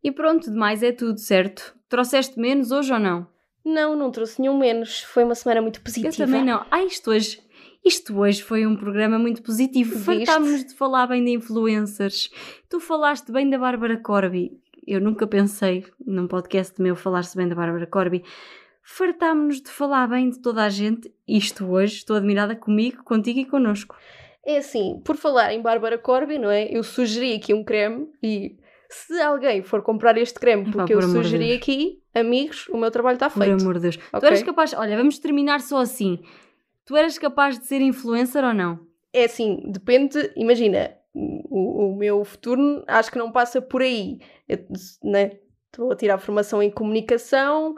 E 0.01 0.09
pronto, 0.09 0.49
demais 0.49 0.81
é 0.81 0.93
tudo, 0.93 1.19
certo? 1.19 1.75
Trouxeste 1.89 2.39
menos 2.39 2.71
hoje 2.71 2.93
ou 2.93 2.99
não? 2.99 3.27
Não, 3.65 3.93
não 3.93 4.09
trouxe 4.09 4.39
nenhum 4.39 4.57
menos. 4.57 5.01
Foi 5.01 5.25
uma 5.25 5.35
semana 5.35 5.61
muito 5.61 5.81
positiva. 5.81 6.13
Eu 6.13 6.27
também 6.27 6.45
não. 6.45 6.65
Ah, 6.71 6.81
isto 6.85 7.11
hoje 7.11 7.43
isto 7.83 8.19
hoje 8.19 8.43
foi 8.43 8.65
um 8.65 8.75
programa 8.75 9.17
muito 9.17 9.41
positivo. 9.41 9.97
Fartámos 9.99 10.65
de 10.65 10.73
falar 10.73 11.07
bem 11.07 11.23
de 11.23 11.31
influencers. 11.31 12.29
Tu 12.69 12.79
falaste 12.79 13.31
bem 13.31 13.49
da 13.49 13.57
Bárbara 13.57 13.97
Corby. 13.97 14.51
Eu 14.85 14.99
nunca 15.01 15.25
pensei 15.27 15.85
num 16.05 16.27
podcast 16.27 16.81
meu 16.81 16.95
falar-se 16.95 17.35
bem 17.35 17.47
da 17.47 17.55
Bárbara 17.55 17.87
Corby. 17.87 18.23
Fartámos-nos 18.83 19.61
de 19.61 19.69
falar 19.69 20.07
bem 20.07 20.29
de 20.29 20.39
toda 20.39 20.63
a 20.63 20.69
gente. 20.69 21.13
Isto 21.27 21.65
hoje, 21.65 21.97
estou 21.97 22.15
admirada 22.15 22.55
comigo, 22.55 23.03
contigo 23.03 23.39
e 23.39 23.45
connosco. 23.45 23.95
É 24.43 24.57
assim, 24.57 24.99
por 25.05 25.15
falar 25.15 25.53
em 25.53 25.61
Bárbara 25.61 25.97
Corby, 25.97 26.39
não 26.39 26.49
é? 26.49 26.65
Eu 26.65 26.83
sugeri 26.83 27.35
aqui 27.35 27.53
um 27.53 27.63
creme 27.63 28.07
e 28.23 28.57
se 28.89 29.19
alguém 29.21 29.61
for 29.63 29.81
comprar 29.81 30.17
este 30.17 30.39
creme 30.39 30.65
porque 30.71 30.93
Epá, 30.93 31.03
eu 31.03 31.09
sugeri 31.09 31.53
aqui, 31.53 32.01
amigos, 32.13 32.67
o 32.69 32.77
meu 32.77 32.89
trabalho 32.89 33.15
está 33.15 33.29
feito. 33.29 33.55
Por 33.55 33.61
amor 33.61 33.75
de 33.75 33.81
Deus. 33.81 33.95
Okay? 33.95 34.19
Tu 34.19 34.25
eras 34.25 34.43
capaz. 34.43 34.73
Olha, 34.73 34.97
vamos 34.97 35.19
terminar 35.19 35.61
só 35.61 35.77
assim. 35.77 36.19
Tu 36.85 36.95
eras 36.95 37.17
capaz 37.17 37.59
de 37.59 37.65
ser 37.65 37.81
influencer 37.81 38.43
ou 38.43 38.53
não? 38.53 38.87
É 39.13 39.25
assim, 39.25 39.61
depende, 39.67 40.31
imagina, 40.35 40.95
o, 41.13 41.91
o 41.91 41.95
meu 41.95 42.23
futuro 42.23 42.83
acho 42.87 43.11
que 43.11 43.17
não 43.17 43.31
passa 43.31 43.61
por 43.61 43.81
aí. 43.81 44.19
Eu, 44.47 44.65
né? 45.03 45.39
Estou 45.67 45.91
a 45.91 45.95
tirar 45.95 46.17
formação 46.17 46.61
em 46.61 46.69
comunicação, 46.69 47.75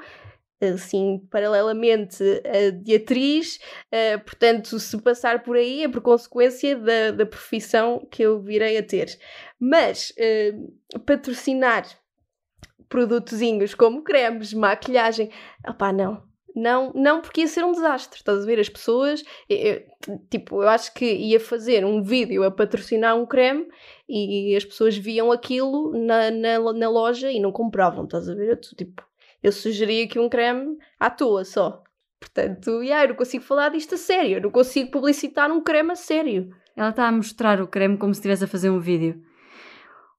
assim, 0.59 1.19
paralelamente 1.29 2.23
a 2.43 2.71
de 2.71 2.95
atriz, 2.95 3.59
uh, 3.93 4.19
portanto, 4.23 4.79
se 4.79 4.99
passar 4.99 5.43
por 5.43 5.55
aí 5.55 5.83
é 5.83 5.87
por 5.87 6.01
consequência 6.01 6.75
da, 6.75 7.11
da 7.11 7.25
profissão 7.25 8.07
que 8.09 8.23
eu 8.23 8.41
virei 8.41 8.77
a 8.77 8.83
ter. 8.83 9.15
Mas 9.59 10.11
uh, 10.11 10.99
patrocinar 11.01 11.85
produtozinhos 12.89 13.75
como 13.75 14.03
cremes, 14.03 14.53
maquilhagem, 14.53 15.29
opá, 15.67 15.93
não 15.93 16.32
não, 16.55 16.91
não 16.93 17.21
porque 17.21 17.41
ia 17.41 17.47
ser 17.47 17.63
um 17.63 17.71
desastre, 17.71 18.19
estás 18.19 18.43
a 18.43 18.45
ver? 18.45 18.59
As 18.59 18.69
pessoas, 18.69 19.23
eu, 19.49 19.81
tipo, 20.29 20.61
eu 20.61 20.69
acho 20.69 20.93
que 20.93 21.05
ia 21.05 21.39
fazer 21.39 21.85
um 21.85 22.01
vídeo 22.03 22.43
a 22.43 22.51
patrocinar 22.51 23.15
um 23.15 23.25
creme 23.25 23.67
e 24.07 24.55
as 24.55 24.63
pessoas 24.63 24.97
viam 24.97 25.31
aquilo 25.31 25.91
na, 25.93 26.29
na, 26.31 26.73
na 26.73 26.89
loja 26.89 27.31
e 27.31 27.39
não 27.39 27.51
compravam, 27.51 28.05
estás 28.05 28.29
a 28.29 28.35
ver? 28.35 28.49
Eu, 28.51 28.61
tipo, 28.75 29.03
eu 29.41 29.51
sugeria 29.51 30.07
que 30.07 30.19
um 30.19 30.29
creme 30.29 30.77
à 30.99 31.09
toa 31.09 31.43
só. 31.43 31.83
Portanto, 32.19 32.81
yeah, 32.81 33.03
eu 33.03 33.09
não 33.09 33.15
consigo 33.15 33.43
falar 33.43 33.69
disto 33.69 33.95
a 33.95 33.97
sério, 33.97 34.37
eu 34.37 34.41
não 34.41 34.51
consigo 34.51 34.91
publicitar 34.91 35.51
um 35.51 35.61
creme 35.61 35.91
a 35.91 35.95
sério. 35.95 36.49
Ela 36.75 36.89
está 36.89 37.07
a 37.07 37.11
mostrar 37.11 37.61
o 37.61 37.67
creme 37.67 37.97
como 37.97 38.13
se 38.13 38.19
estivesse 38.19 38.45
a 38.45 38.47
fazer 38.47 38.69
um 38.69 38.79
vídeo. 38.79 39.21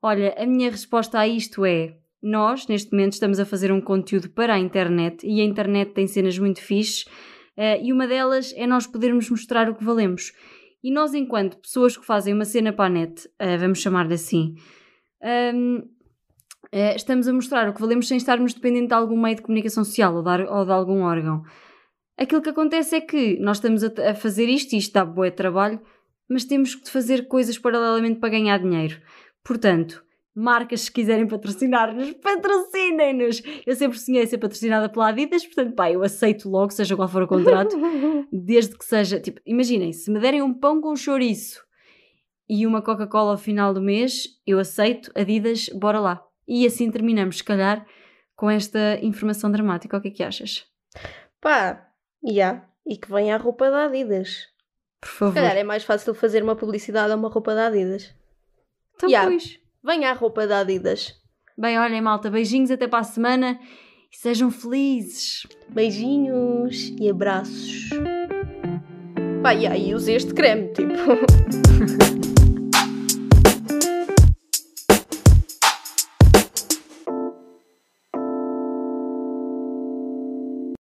Olha, 0.02 0.34
a 0.36 0.44
minha 0.44 0.70
resposta 0.70 1.18
a 1.18 1.26
isto 1.26 1.64
é: 1.64 1.96
nós, 2.24 2.66
neste 2.66 2.90
momento, 2.92 3.12
estamos 3.12 3.38
a 3.38 3.44
fazer 3.44 3.70
um 3.70 3.80
conteúdo 3.80 4.30
para 4.30 4.54
a 4.54 4.58
internet 4.58 5.26
e 5.26 5.40
a 5.40 5.44
internet 5.44 5.92
tem 5.92 6.06
cenas 6.06 6.38
muito 6.38 6.60
fixes 6.60 7.04
uh, 7.56 7.82
e 7.82 7.92
uma 7.92 8.06
delas 8.06 8.52
é 8.56 8.66
nós 8.66 8.86
podermos 8.86 9.28
mostrar 9.28 9.68
o 9.68 9.74
que 9.74 9.84
valemos. 9.84 10.32
E 10.82 10.90
nós, 10.90 11.14
enquanto 11.14 11.58
pessoas 11.58 11.96
que 11.96 12.04
fazem 12.04 12.34
uma 12.34 12.44
cena 12.44 12.72
para 12.72 12.86
a 12.86 12.88
net, 12.88 13.26
uh, 13.26 13.58
vamos 13.58 13.80
chamar-lhe 13.80 14.14
assim, 14.14 14.54
um, 15.54 15.82
eh, 16.76 16.96
estamos 16.96 17.28
a 17.28 17.32
mostrar 17.32 17.68
o 17.68 17.72
que 17.72 17.80
valemos 17.80 18.08
sem 18.08 18.16
estarmos 18.16 18.52
dependentes 18.52 18.88
de 18.88 18.94
algum 18.94 19.20
meio 19.20 19.36
de 19.36 19.42
comunicação 19.42 19.84
social 19.84 20.12
ou 20.14 20.22
de, 20.22 20.42
ou 20.42 20.64
de 20.64 20.72
algum 20.72 21.02
órgão. 21.02 21.44
Aquilo 22.18 22.42
que 22.42 22.50
acontece 22.50 22.96
é 22.96 23.00
que 23.00 23.38
nós 23.38 23.58
estamos 23.58 23.84
a, 23.84 24.10
a 24.10 24.14
fazer 24.14 24.48
isto 24.48 24.72
e 24.74 24.78
isto 24.78 24.92
dá 24.92 25.04
boa 25.04 25.30
trabalho, 25.30 25.80
mas 26.28 26.44
temos 26.44 26.74
que 26.74 26.90
fazer 26.90 27.28
coisas 27.28 27.56
paralelamente 27.58 28.18
para 28.18 28.30
ganhar 28.30 28.58
dinheiro. 28.58 29.00
Portanto, 29.44 30.04
marcas 30.34 30.82
se 30.82 30.92
quiserem 30.92 31.26
patrocinar-nos, 31.26 32.12
patrocinem-nos! 32.14 33.42
Eu 33.66 33.74
sempre 33.76 33.98
sonhei 33.98 34.26
ser 34.26 34.38
patrocinada 34.38 34.88
pela 34.88 35.08
Adidas, 35.08 35.44
portanto, 35.46 35.74
pá, 35.74 35.90
eu 35.90 36.02
aceito 36.02 36.48
logo, 36.48 36.72
seja 36.72 36.96
qual 36.96 37.08
for 37.08 37.22
o 37.22 37.28
contrato, 37.28 37.76
desde 38.32 38.76
que 38.76 38.84
seja, 38.84 39.20
tipo, 39.20 39.40
imaginem, 39.46 39.92
se 39.92 40.10
me 40.10 40.18
derem 40.18 40.42
um 40.42 40.52
pão 40.52 40.80
com 40.80 40.96
chouriço 40.96 41.64
e 42.48 42.66
uma 42.66 42.82
Coca-Cola 42.82 43.32
ao 43.32 43.38
final 43.38 43.72
do 43.72 43.80
mês, 43.80 44.24
eu 44.46 44.58
aceito, 44.58 45.10
Adidas, 45.14 45.68
bora 45.68 46.00
lá. 46.00 46.22
E 46.46 46.66
assim 46.66 46.90
terminamos, 46.90 47.38
se 47.38 47.44
calhar, 47.44 47.86
com 48.36 48.50
esta 48.50 48.98
informação 49.00 49.50
dramática. 49.50 49.96
O 49.96 50.00
que 50.00 50.08
é 50.08 50.10
que 50.10 50.22
achas? 50.22 50.66
Pá, 51.40 51.88
já. 52.22 52.30
Yeah. 52.30 52.68
E 52.86 52.98
que 52.98 53.10
venha 53.10 53.34
a 53.34 53.38
roupa 53.38 53.70
da 53.70 53.86
Adidas. 53.86 54.48
Por 55.00 55.08
favor. 55.08 55.32
Se 55.32 55.40
calhar 55.40 55.56
é 55.56 55.64
mais 55.64 55.84
fácil 55.84 56.14
fazer 56.14 56.42
uma 56.42 56.54
publicidade 56.54 57.12
a 57.12 57.16
uma 57.16 57.30
roupa 57.30 57.54
da 57.54 57.68
Adidas. 57.68 58.14
Então, 58.94 59.08
yeah. 59.08 59.30
pois. 59.30 59.58
Venha 59.84 60.10
a 60.10 60.14
roupa 60.14 60.46
da 60.46 60.60
Adidas. 60.60 61.12
Bem, 61.58 61.78
olhem, 61.78 62.00
malta, 62.00 62.30
beijinhos 62.30 62.70
até 62.70 62.88
para 62.88 63.00
a 63.00 63.04
semana 63.04 63.60
e 64.10 64.16
sejam 64.16 64.50
felizes. 64.50 65.46
Beijinhos 65.68 66.94
e 66.98 67.10
abraços. 67.10 67.90
Pá, 69.42 69.52
e 69.52 69.66
aí 69.66 69.94
usei 69.94 70.16
este 70.16 70.32
creme, 70.32 70.72
tipo. 70.72 70.94